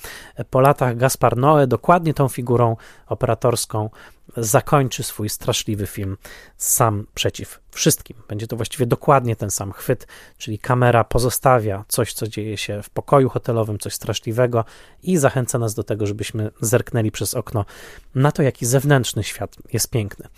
[0.51, 3.91] Po latach Gaspar Noé dokładnie tą figurą operatorską
[4.37, 6.17] zakończy swój straszliwy film
[6.57, 8.17] sam przeciw wszystkim.
[8.29, 10.07] Będzie to właściwie dokładnie ten sam chwyt,
[10.39, 14.65] czyli kamera pozostawia coś, co dzieje się w pokoju hotelowym, coś straszliwego
[15.03, 17.65] i zachęca nas do tego, żebyśmy zerknęli przez okno
[18.15, 20.29] na to, jaki zewnętrzny świat jest piękny.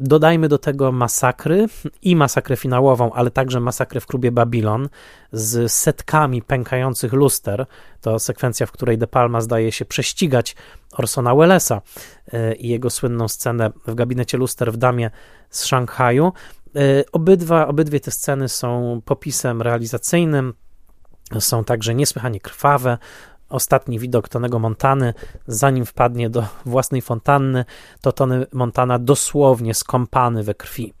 [0.00, 1.66] Dodajmy do tego masakry
[2.02, 4.88] i masakrę finałową, ale także masakrę w klubie Babylon
[5.32, 7.66] z setkami pękających luster.
[8.00, 10.56] To sekwencja, w której De Palma zdaje się prześcigać
[10.92, 11.82] Orsona Wellesa
[12.32, 15.10] e, i jego słynną scenę w gabinecie luster w Damie
[15.50, 16.32] z Szanghaju.
[16.76, 16.80] E,
[17.12, 20.54] obydwa, obydwie te sceny są popisem realizacyjnym,
[21.38, 22.98] są także niesłychanie krwawe,
[23.50, 25.14] ostatni widok Tonego Montany,
[25.46, 27.64] zanim wpadnie do własnej fontanny,
[28.00, 30.92] to Tony Montana dosłownie skąpany we krwi.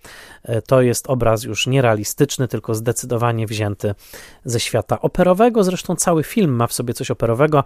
[0.42, 3.94] E, to jest obraz już nierealistyczny, tylko zdecydowanie wzięty
[4.44, 5.64] ze świata operowego.
[5.64, 7.64] Zresztą cały film ma w sobie coś operowego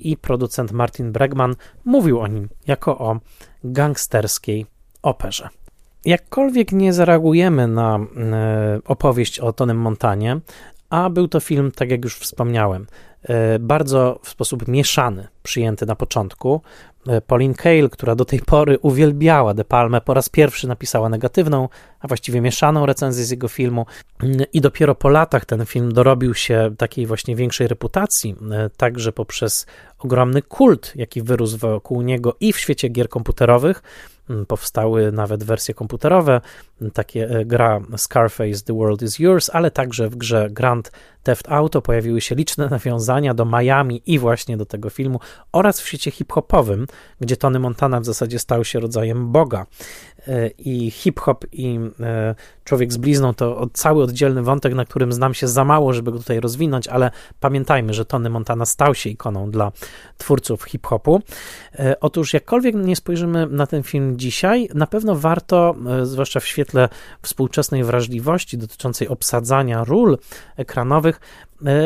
[0.00, 1.54] i producent Martin Bregman
[1.84, 3.20] mówił o nim jako o
[3.64, 4.66] gangsterskiej
[5.02, 5.48] operze.
[6.04, 10.40] Jakkolwiek nie zareagujemy na e, opowieść o Tonym Montanie,
[10.90, 12.86] a był to film, tak jak już wspomniałem,
[13.60, 16.60] bardzo w sposób mieszany przyjęty na początku.
[17.08, 21.68] E, Pauline Kael, która do tej pory uwielbiała De Palmę, po raz pierwszy napisała negatywną,
[22.00, 23.86] a właściwie mieszaną recenzję z jego filmu
[24.52, 29.66] i dopiero po latach ten film dorobił się takiej właśnie większej reputacji, e, także poprzez
[29.98, 34.13] ogromny kult, jaki wyrósł wokół niego i w świecie gier komputerowych, Mm,
[34.48, 36.40] powstały nawet wersje komputerowe,
[36.80, 41.48] mm, takie e, gra Scarface The World Is Yours, ale także w grze Grand Theft
[41.48, 45.20] Auto pojawiły się liczne nawiązania do Miami i właśnie do tego filmu
[45.52, 46.86] oraz w świecie hip-hopowym,
[47.20, 49.66] gdzie Tony Montana w zasadzie stał się rodzajem boga.
[50.28, 55.34] E, I hip-hop i e, Człowiek z blizną to cały oddzielny wątek, na którym znam
[55.34, 57.10] się za mało, żeby go tutaj rozwinąć, ale
[57.40, 59.72] pamiętajmy, że Tony Montana stał się ikoną dla
[60.18, 61.22] twórców hip-hopu.
[61.78, 66.88] E, otóż jakkolwiek nie spojrzymy na ten film dzisiaj, na pewno warto, zwłaszcza w świetle
[67.22, 70.18] współczesnej wrażliwości dotyczącej obsadzania ról
[70.56, 71.20] ekranowych,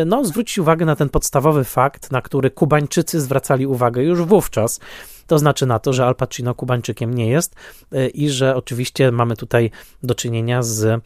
[0.07, 4.81] no, zwrócić uwagę na ten podstawowy fakt, na który Kubańczycy zwracali uwagę już wówczas,
[5.29, 7.55] to znaczy na to, że Al Pacino Kubańczykiem nie jest
[7.93, 9.71] e, i że oczywiście mamy tutaj
[10.03, 11.03] do czynienia z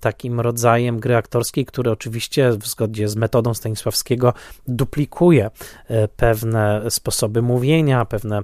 [0.00, 4.32] takim rodzajem gry aktorskiej, który oczywiście w zgodzie z metodą Stanisławskiego
[4.68, 5.50] duplikuje
[5.88, 8.40] e, pewne sposoby mówienia, pewne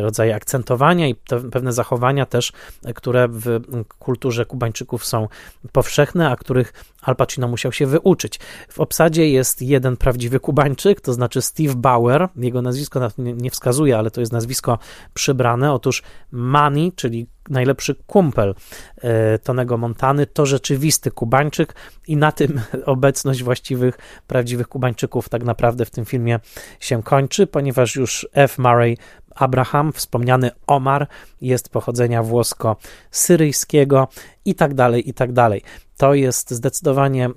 [0.00, 1.14] rodzaje akcentowania i
[1.52, 2.52] pewne zachowania też,
[2.94, 3.60] które w
[3.98, 5.28] kulturze Kubańczyków są
[5.72, 6.72] powszechne, a których
[7.02, 8.40] Al Pacino musiał się wyuczyć.
[8.68, 12.28] W obsadzie jest jeden prawdziwy Kubańczyk, to znaczy Steve Bauer.
[12.36, 14.78] Jego nazwisko nie wskazuje, ale to jest nazwisko
[15.14, 15.72] przybrane.
[15.72, 18.54] Otóż Manny, czyli najlepszy kumpel
[18.96, 21.74] e, Tonego Montany, to rzeczywisty Kubańczyk
[22.08, 26.40] i na tym obecność właściwych, prawdziwych Kubańczyków tak naprawdę w tym filmie
[26.80, 28.58] się kończy, ponieważ już F.
[28.58, 28.96] Murray
[29.34, 31.06] Abraham, wspomniany Omar,
[31.40, 34.08] jest pochodzenia włosko-syryjskiego
[34.44, 35.62] i tak dalej, i tak dalej.
[35.96, 37.30] To jest zdecydowanie e,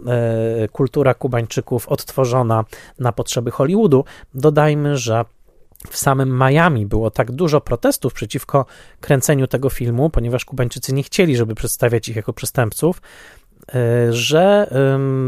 [0.67, 2.65] kultura Kubańczyków odtworzona
[2.99, 4.05] na potrzeby Hollywoodu.
[4.33, 5.25] Dodajmy, że
[5.89, 8.65] w samym Miami było tak dużo protestów przeciwko
[9.01, 13.01] kręceniu tego filmu, ponieważ Kubańczycy nie chcieli, żeby przedstawiać ich jako przestępców,
[13.75, 14.67] e, że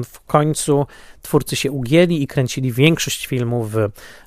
[0.05, 0.85] w końcu
[1.21, 3.75] twórcy się ugięli i kręcili większość filmu w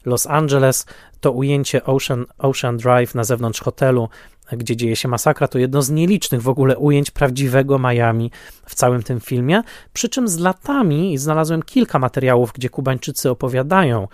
[0.05, 0.87] Los Angeles.
[1.21, 4.09] To ujęcie Ocean, Ocean Drive na zewnątrz hotelu
[4.57, 8.31] gdzie dzieje się masakra, to jedno z nielicznych w ogóle ujęć prawdziwego Miami
[8.67, 9.63] w całym tym filmie.
[9.93, 14.09] Przy czym z latami znalazłem kilka materiałów, gdzie Kubańczycy opowiadają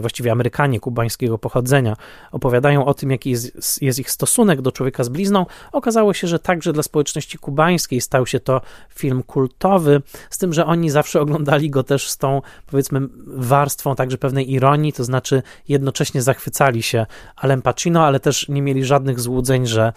[0.00, 1.96] właściwie Amerykanie kubańskiego pochodzenia,
[2.32, 5.46] opowiadają o tym, jaki jest, jest, ich stosunek do człowieka z blizną.
[5.72, 8.60] Okazało się, że także dla społeczności kubańskiej stał się to
[8.94, 14.18] film kultowy, z tym, że oni zawsze oglądali go też z tą, powiedzmy, warstwą także
[14.18, 19.66] pewnej ironii, to znaczy jednocześnie zachwycali się Alem Pacino, ale też nie mieli żadnych złudzeń,
[19.66, 19.92] że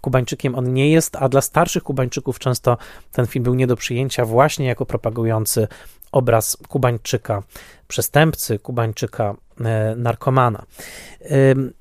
[0.00, 2.76] Kubańczykiem on nie jest, a dla starszych Kubańczyków często
[3.12, 5.68] ten film był nie do przyjęcia właśnie jako propagujący
[6.12, 7.42] obraz Kubańczyka
[7.88, 10.64] przestępcy, Kubańczyka e, narkomana.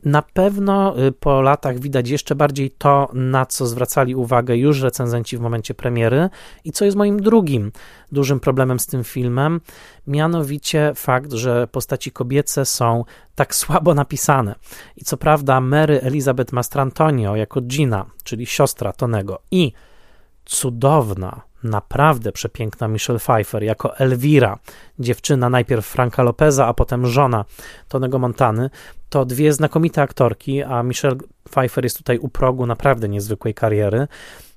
[0.06, 5.38] Na pewno y, po latach widać jeszcze bardziej to, na co zwracali uwagę już recenzenci
[5.38, 6.30] w momencie premiery
[6.64, 7.72] i co jest moim drugim
[8.12, 9.62] dużym problemem z tym filmem,
[10.08, 13.04] mianowicie fakt, że postaci kobiece są
[13.36, 14.56] tak słabo napisane.
[14.98, 19.74] I co prawda Mary Elizabeth Mastrantonio jako Gina, czyli siostra Tonego i
[20.46, 24.60] cudowna, naprawdę przepiękna Michelle Pfeiffer jako Elvira,
[25.00, 27.46] dziewczyna najpierw Franka Lopeza, a potem żona
[27.88, 28.70] Tonego Montany,
[29.10, 31.16] to dwie znakomite aktorki, a Michelle
[31.50, 34.08] Pfeiffer jest tutaj u progu naprawdę niezwykłej kariery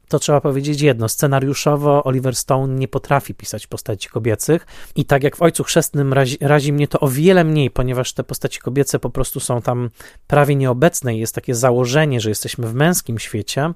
[0.08, 1.08] to trzeba powiedzieć jedno.
[1.08, 6.38] Scenariuszowo Oliver Stone nie potrafi pisać postaci kobiecych i tak jak w Ojcu Chrzestnym razi,
[6.40, 9.90] razi, mnie to o wiele mniej, ponieważ te postaci kobiece po prostu są tam
[10.26, 13.72] prawie nieobecne i jest takie założenie, że jesteśmy w męskim świecie.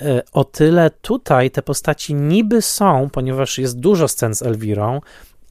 [0.00, 5.00] E, o tyle tutaj te postaci niby są, ponieważ jest dużo scen z Elwirą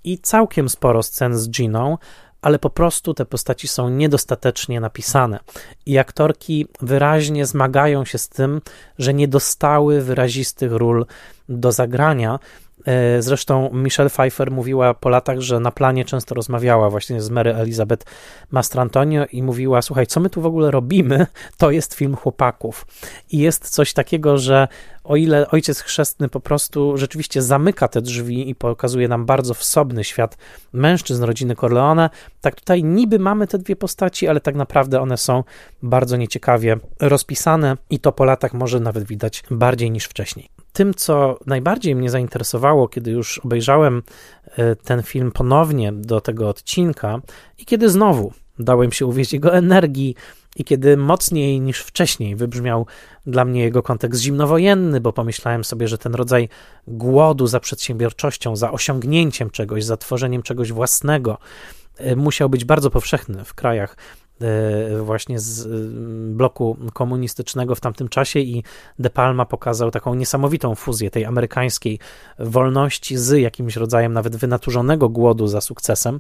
[0.04, 1.98] i całkiem sporo scen z Giną,
[2.42, 5.40] ale po prostu te postaci są niedostatecznie napisane.
[5.86, 8.62] I aktorki wyraźnie zmagają się z tym,
[9.00, 11.06] że nie dostały wyrazistych ról
[11.50, 12.40] do zagrania,
[13.20, 18.06] zresztą Michelle Pfeiffer mówiła po latach, że na planie często rozmawiała właśnie z Mary Elizabeth
[18.52, 21.28] Mastrantonio i mówiła: Słuchaj, co my tu w ogóle robimy?
[21.58, 22.86] To jest film chłopaków.
[23.32, 24.68] I jest coś takiego, że
[25.04, 30.04] o ile ojciec chrzestny po prostu rzeczywiście zamyka te drzwi i pokazuje nam bardzo wsobny
[30.04, 30.38] świat
[30.74, 32.10] mężczyzn rodziny Corleone,
[32.42, 35.44] tak tutaj niby mamy te dwie postaci, ale tak naprawdę one są
[35.84, 41.40] bardzo nieciekawie rozpisane i to po latach może nawet widać bardziej niż wcześniej tym, co
[41.46, 44.04] najbardziej mnie zainteresowało, kiedy już obejrzałem
[44.58, 47.22] e, ten film ponownie do tego odcinka
[47.58, 50.16] i kiedy znowu dałem się uwieść jego energii
[50.56, 52.86] i kiedy mocniej niż wcześniej wybrzmiał
[53.26, 56.50] dla mnie jego kontekst zimnowojenny, bo pomyślałem sobie, że ten rodzaj
[56.88, 61.38] głodu za przedsiębiorczością, za osiągnięciem czegoś, za tworzeniem czegoś własnego,
[61.98, 63.98] e, musiał być bardzo powszechny w krajach
[65.04, 65.70] właśnie z e,
[66.36, 68.64] bloku komunistycznego w tamtym czasie i
[69.00, 72.00] De Palma pokazał taką niesamowitą fuzję tej amerykańskiej
[72.40, 76.20] wolności z jakimś rodzajem nawet wynaturzonego głodu za sukcesem.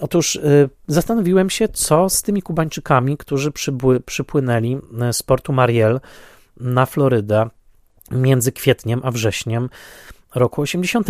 [0.00, 0.40] Otóż e,
[0.86, 4.78] zastanowiłem się, co z tymi Kubańczykami, którzy przybły, przypłynęli
[5.12, 6.00] z portu Mariel
[6.60, 7.48] na Florydę
[8.10, 9.68] między kwietniem a wrześniem
[10.34, 11.06] roku 80.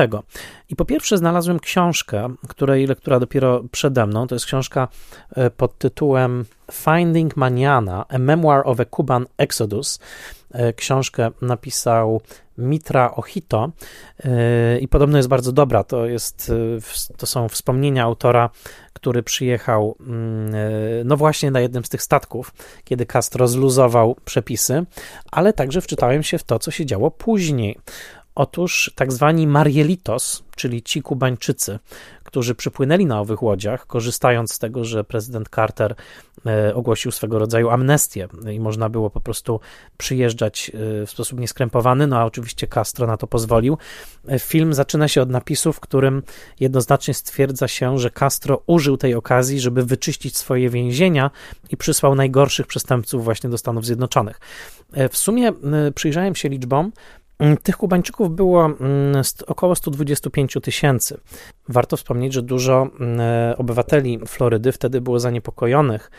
[0.69, 4.27] I po pierwsze znalazłem książkę, której lektura dopiero przede mną.
[4.27, 4.89] To jest książka
[5.37, 9.99] e, pod tytułem Finding Maniana, A Memoir of a Cuban Exodus.
[10.51, 12.21] E, książkę napisał
[12.59, 13.71] Mitra Ohito
[14.25, 15.85] e, i podobno jest bardzo dobra.
[15.85, 16.53] To, jest,
[17.17, 18.51] to są wspomnienia autora,
[18.93, 20.53] który przyjechał mm,
[21.05, 22.53] no właśnie na jednym z tych statków,
[22.85, 24.85] kiedy Castro zluzował przepisy,
[25.31, 27.79] ale także wczytałem się w to, co się działo później.
[28.41, 31.79] Otóż tak zwani Marielitos, czyli ci Kubańczycy,
[32.25, 35.95] którzy przypłynęli na owych łodziach, korzystając z tego, że prezydent Carter
[36.47, 39.61] e, ogłosił swego rodzaju amnestię i można było po prostu
[39.99, 40.71] przyjeżdżać
[41.03, 43.79] e, w sposób nieskrępowany, no a oczywiście Castro na to pozwolił.
[44.29, 46.23] E, film zaczyna się od napisu, w którym
[46.61, 51.31] jednoznacznie stwierdza się, że Castro użył tej okazji, żeby wyczyścić swoje więzienia
[51.71, 54.41] i przysłał najgorszych przestępców właśnie do Stanów Zjednoczonych.
[55.11, 55.53] W sumie
[55.95, 56.93] przyjrzałem się liczbom,
[57.63, 61.21] tych Kubańczyków było mm, około 125 tysięcy.
[61.69, 63.21] Warto wspomnieć, że dużo mm,
[63.59, 66.11] obywateli Florydy wtedy było zaniepokojonych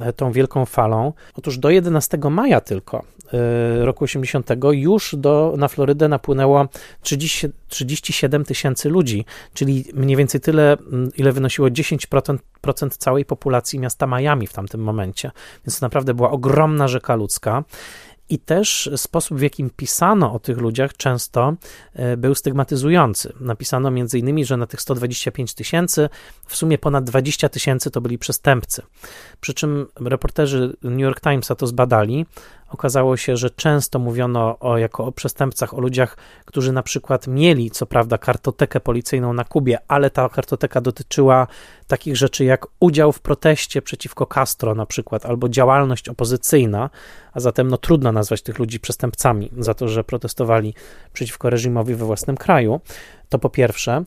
[0.00, 1.12] e, tą wielką falą.
[1.34, 3.02] Otóż do 11 maja tylko
[3.32, 6.68] e, roku 80 już do, na Florydę napłynęło
[7.02, 9.24] 30, 37 tysięcy ludzi,
[9.54, 10.76] czyli mniej więcej tyle,
[11.16, 15.30] ile wynosiło 10% procent całej populacji miasta Miami w tamtym momencie.
[15.66, 17.64] Więc to naprawdę była ogromna rzeka ludzka
[18.30, 21.54] i też sposób, w jakim pisano o tych ludziach, często
[21.94, 23.32] e, był stygmatyzujący.
[23.40, 26.08] Napisano między innymi, że na tych 125 tysięcy
[26.46, 28.82] w sumie ponad 20 tysięcy to byli przestępcy.
[29.40, 32.26] Przy czym reporterzy New York Timesa to zbadali,
[32.70, 37.70] Okazało się, że często mówiono o, jako o przestępcach, o ludziach, którzy na przykład mieli,
[37.70, 41.46] co prawda, kartotekę policyjną na Kubie, ale ta kartoteka dotyczyła
[41.86, 46.90] takich rzeczy jak udział w proteście przeciwko Castro na przykład, albo działalność opozycyjna,
[47.32, 50.74] a zatem no, trudno nazwać tych ludzi przestępcami za to, że protestowali
[51.12, 52.80] przeciwko reżimowi we własnym kraju.
[53.28, 54.04] To po pierwsze.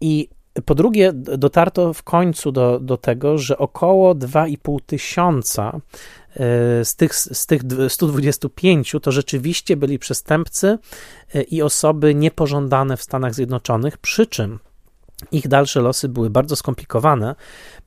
[0.00, 0.28] I
[0.64, 5.80] po drugie, dotarto w końcu do, do tego, że około 2,5 tysiąca
[6.84, 10.78] z tych, z tych 125 to rzeczywiście byli przestępcy
[11.34, 14.58] e, i osoby niepożądane w Stanach Zjednoczonych, przy czym
[15.32, 17.34] ich dalsze losy były bardzo skomplikowane,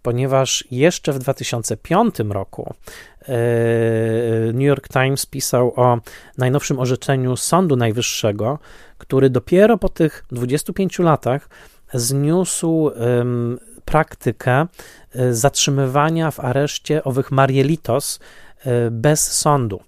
[0.02, 2.74] ponieważ jeszcze w 2005 roku
[3.22, 3.34] e,
[4.54, 6.00] New York Times pisał o
[6.38, 8.60] najnowszym orzeczeniu Sądu Najwyższego,
[8.98, 11.50] który dopiero po tych 25 latach
[11.94, 12.92] zniósł
[13.86, 14.68] praktykę
[15.16, 18.20] e, zatrzymywania w areszcie owych Marielitos
[18.92, 19.80] bez sądu.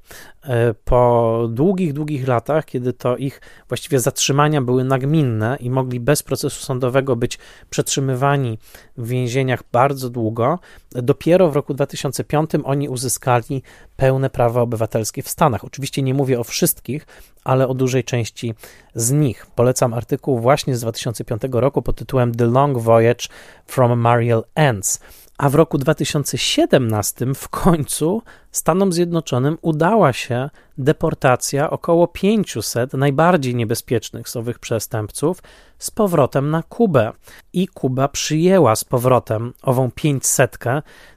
[0.84, 6.64] Po długich, długich latach, kiedy to ich właściwie zatrzymania były nagminne i mogli bez procesu
[6.64, 7.39] sądowego być
[7.69, 8.60] przetrzymywani
[8.97, 10.60] w więzieniach bardzo długo,
[10.91, 13.64] dopiero w roku 2005 oni uzyskali
[13.97, 15.65] pełne prawa obywatelskie w Stanach.
[15.65, 17.07] Oczywiście nie mówię o wszystkich,
[17.43, 18.53] ale o dużej części
[18.95, 19.47] z nich.
[19.56, 23.27] Polecam artykuł właśnie z 2005 roku pod tytułem The Long Voyage
[23.65, 24.99] from Mariel Ends
[25.37, 28.21] a w roku 2017 w końcu
[28.51, 35.43] Stanom Zjednoczonym udała się deportacja około 500 najbardziej niebezpiecznych z owych przestępców
[35.79, 37.11] z powrotem na Kubę.
[37.53, 40.57] I Kuba przyjęła z powrotem ową 500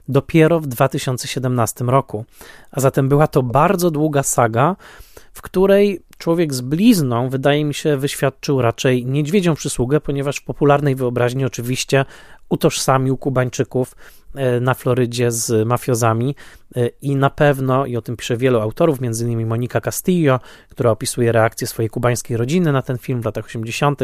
[0.07, 2.25] dopiero w 2017 roku.
[2.71, 4.75] A zatem była to bardzo długa saga,
[5.39, 10.95] w której człowiek z blizną, wydaje mi się, wyświadczył raczej niedźwiedzią przysługę, ponieważ w popularnej
[10.95, 12.05] wyobraźni oczywiście
[12.49, 13.95] utożsamił Kubańczyków
[14.35, 16.35] e, na Florydzie z mafiozami
[17.01, 20.39] i na pewno, i o tym pisze wielu autorów, między innymi Monika Castillo,
[20.69, 24.01] która opisuje reakcję swojej kubańskiej rodziny na ten film w latach 80.,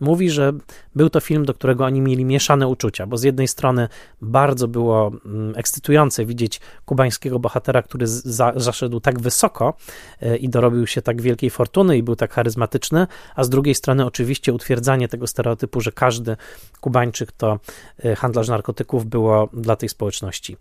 [0.00, 0.52] mówi, że
[0.94, 3.88] był to film, do którego oni mieli mieszane uczucia, bo z jednej strony
[4.22, 9.74] bardzo było mm, ekscytujące widzieć kubańskiego bohatera, który za, zaszedł tak wysoko
[10.20, 14.06] e, i dorobił się tak wielkiej fortuny i był tak charyzmatyczny, a z drugiej strony
[14.06, 16.36] oczywiście utwierdzanie tego stereotypu, że każdy
[16.80, 17.58] Kubańczyk to
[18.04, 20.56] Y, handlarz narkotyków było dla tej społeczności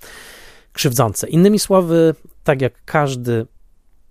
[0.73, 1.27] krzywdzące.
[1.27, 3.45] Innymi słowy, tak jak każdy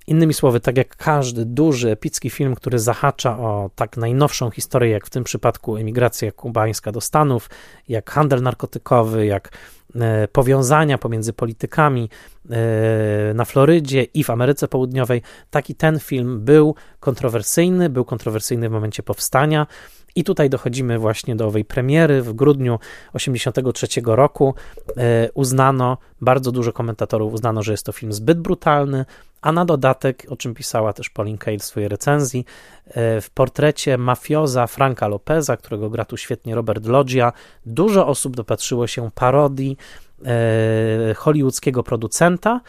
[0.06, 5.06] Innymi słowy, tak jak każdy duży, epicki film, który zahacza o tak najnowszą historię, jak
[5.06, 7.50] w tym przypadku emigracja kubańska do Stanów,
[7.88, 9.48] jak handel narkotykowy, jak
[9.94, 12.08] e, powiązania pomiędzy politykami
[12.50, 18.72] e, na Florydzie i w Ameryce Południowej, taki ten film był kontrowersyjny, był kontrowersyjny w
[18.72, 19.66] momencie powstania.
[20.14, 22.78] I tutaj dochodzimy właśnie do owej premiery w grudniu
[23.12, 24.54] 1983 roku.
[24.96, 29.04] E, uznano, bardzo dużo komentatorów uznano, że jest to film zbyt brutalny,
[29.42, 32.44] a na dodatek, o czym pisała też Pauline Kael w swojej recenzji,
[32.86, 37.32] e, w portrecie mafioza Franka Lopeza, którego gra tu świetnie Robert Loggia,
[37.66, 39.76] dużo osób dopatrzyło się parodii
[40.24, 42.60] e, hollywoodzkiego producenta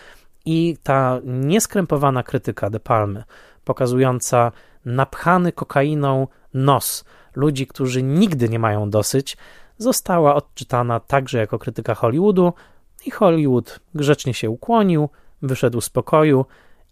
[0.46, 3.24] i ta nieskrępowana krytyka De Palmy,
[3.66, 4.52] pokazująca
[4.86, 9.38] napchany kokainą nos ludzi, którzy nigdy nie mają dosyć,
[9.78, 12.54] została odczytana także jako krytyka Hollywoodu
[13.06, 15.10] i Hollywood grzecznie się ukłonił,
[15.42, 16.46] wyszedł z pokoju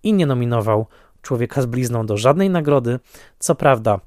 [0.04, 0.88] i nie nominował
[1.22, 3.00] człowieka z blizną do żadnej nagrody.
[3.40, 4.00] Co prawda,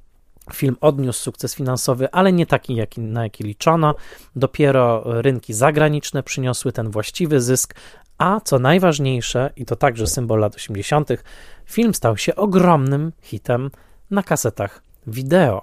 [0.53, 3.95] film odniósł sukces finansowy, ale nie taki, jaki, na jaki liczono.
[4.37, 7.75] Dopiero rynki zagraniczne przyniosły ten właściwy zysk,
[8.19, 11.09] a co najważniejsze, i to także symbol lat 80.,
[11.67, 13.71] film stał się ogromnym hitem
[14.11, 15.63] na kasetach wideo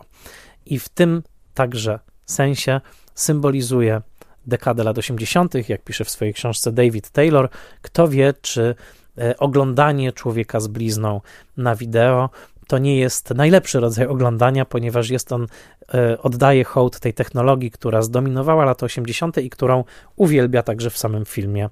[0.65, 1.23] i w tym
[1.53, 2.81] także sensie
[3.15, 4.01] symbolizuje
[4.45, 7.49] dekadę lat 80., jak pisze w swojej książce David Taylor.
[7.81, 8.75] Kto wie, czy
[9.17, 11.21] e, oglądanie człowieka z blizną
[11.57, 12.29] na wideo
[12.67, 15.47] to nie jest najlepszy rodzaj oglądania, ponieważ jest on,
[15.93, 19.37] e, oddaje hołd tej technologii, która zdominowała lata 80.
[19.37, 19.83] i którą
[20.15, 21.69] uwielbia także w samym filmie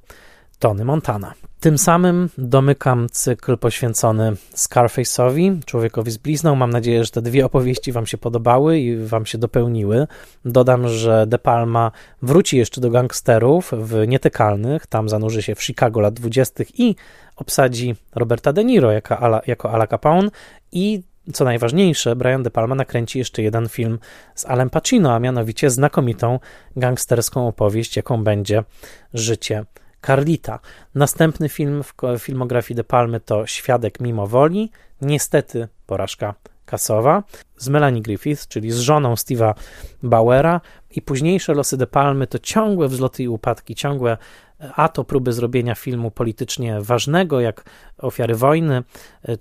[0.60, 1.34] Tony Montana.
[1.60, 6.56] Tym samym domykam cykl poświęcony Scarface'owi, człowiekowi z blizną.
[6.56, 10.08] Mam nadzieję, że te dwie opowieści Wam się podobały i Wam się dopełniły.
[10.46, 11.92] Dodam, że De Palma
[12.22, 16.64] wróci jeszcze do gangsterów w Nietykalnych, tam zanurzy się w Chicago lat 20.
[16.74, 16.96] i
[17.36, 20.30] obsadzi Roberta De Niro jako Ala, jako Ala Capone
[20.72, 21.04] i
[21.34, 24.00] co najważniejsze, Brian De Palma nakręci jeszcze jeden film
[24.36, 26.40] z Alem Pacino, a mianowicie znakomitą
[26.76, 28.64] gangsterską opowieść, jaką będzie
[29.14, 29.66] Życie
[30.02, 30.60] Carlita.
[30.96, 34.72] Następny film w filmografii De Palmy to Świadek mimo woli.
[35.02, 36.34] Niestety porażka
[36.66, 37.24] kasowa
[37.58, 39.54] z Melanie Griffith, czyli z żoną Steve'a
[40.04, 40.62] Bauera
[40.92, 44.18] i późniejsze losy De Palmy to ciągłe wzloty i upadki, ciągłe
[44.76, 47.64] a to próby zrobienia filmu politycznie ważnego, jak
[47.98, 48.84] Ofiary Wojny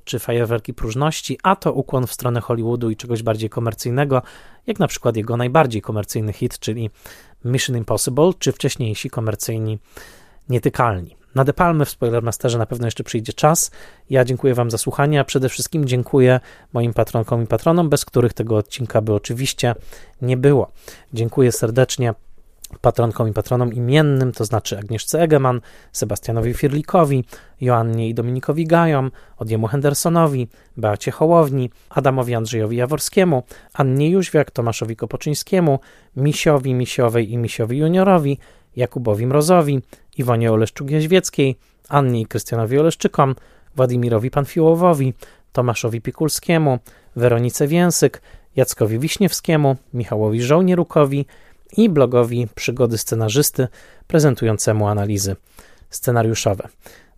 [0.04, 4.22] czy Fajerwerki Próżności, a to ukłon w stronę Hollywoodu i czegoś bardziej komercyjnego,
[4.66, 6.90] jak na przykład jego najbardziej komercyjny hit, czyli
[7.44, 9.78] Mission Impossible, czy wcześniejsi komercyjni
[10.48, 11.16] nietykalni.
[11.34, 13.70] Na De Palmy w Spoilermasterze na pewno jeszcze przyjdzie czas.
[14.10, 16.40] Ja dziękuję Wam za słuchanie, a przede wszystkim dziękuję
[16.72, 19.74] moim patronkom i patronom, bez których tego odcinka by oczywiście
[20.22, 20.72] nie było.
[21.12, 22.14] Dziękuję serdecznie
[22.80, 25.60] patronkom i patronom imiennym, to znaczy Agnieszce Egeman,
[25.92, 27.24] Sebastianowi Firlikowi,
[27.60, 33.42] Joannie i Dominikowi Gajom, Odjemu Hendersonowi, Beacie Hołowni, Adamowi Andrzejowi Jaworskiemu,
[33.72, 35.78] Annie Jóźwiak, Tomaszowi Kopoczyńskiemu,
[36.16, 38.38] Misiowi, Misiowej i Misiowi Juniorowi,
[38.78, 39.80] Jakubowi Mrozowi,
[40.18, 41.54] Iwonie Oleszczuk-Jaźwieckiej,
[41.88, 43.34] Annie i Krystianowi Oleszczykom,
[43.76, 45.14] Władimirowi Panfiłowowi,
[45.52, 46.78] Tomaszowi Pikulskiemu,
[47.16, 48.22] Weronice Więsyk,
[48.56, 51.26] Jackowi Wiśniewskiemu, Michałowi Żołnierukowi
[51.76, 53.68] i blogowi Przygody Scenarzysty
[54.06, 55.36] prezentującemu analizy
[55.90, 56.68] scenariuszowe.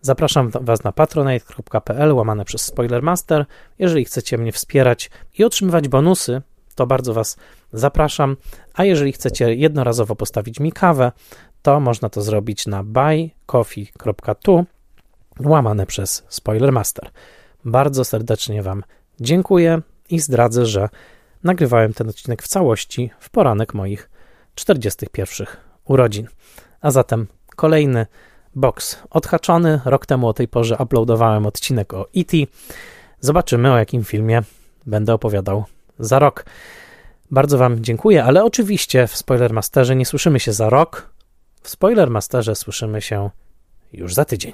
[0.01, 3.45] Zapraszam Was na patronite.pl łamane przez Spoilermaster.
[3.79, 6.41] Jeżeli chcecie mnie wspierać i otrzymywać bonusy,
[6.75, 7.37] to bardzo Was
[7.73, 8.37] zapraszam.
[8.73, 11.11] A jeżeli chcecie jednorazowo postawić mi kawę,
[11.61, 14.65] to można to zrobić na buycoffee.tu
[15.39, 17.09] łamane przez Spoilermaster.
[17.65, 18.83] Bardzo serdecznie Wam
[19.19, 20.89] dziękuję i zdradzę, że
[21.43, 24.09] nagrywałem ten odcinek w całości w poranek moich
[24.55, 25.47] 41
[25.85, 26.27] urodzin.
[26.81, 28.05] A zatem kolejny
[28.55, 29.81] box odhaczony.
[29.85, 32.37] Rok temu o tej porze uploadowałem odcinek o E.T.
[33.19, 34.43] Zobaczymy o jakim filmie
[34.85, 35.65] będę opowiadał
[35.99, 36.45] za rok.
[37.31, 41.10] Bardzo Wam dziękuję, ale oczywiście w Spoilermasterze nie słyszymy się za rok.
[41.61, 43.29] W Spoilermasterze słyszymy się
[43.93, 44.53] już za tydzień.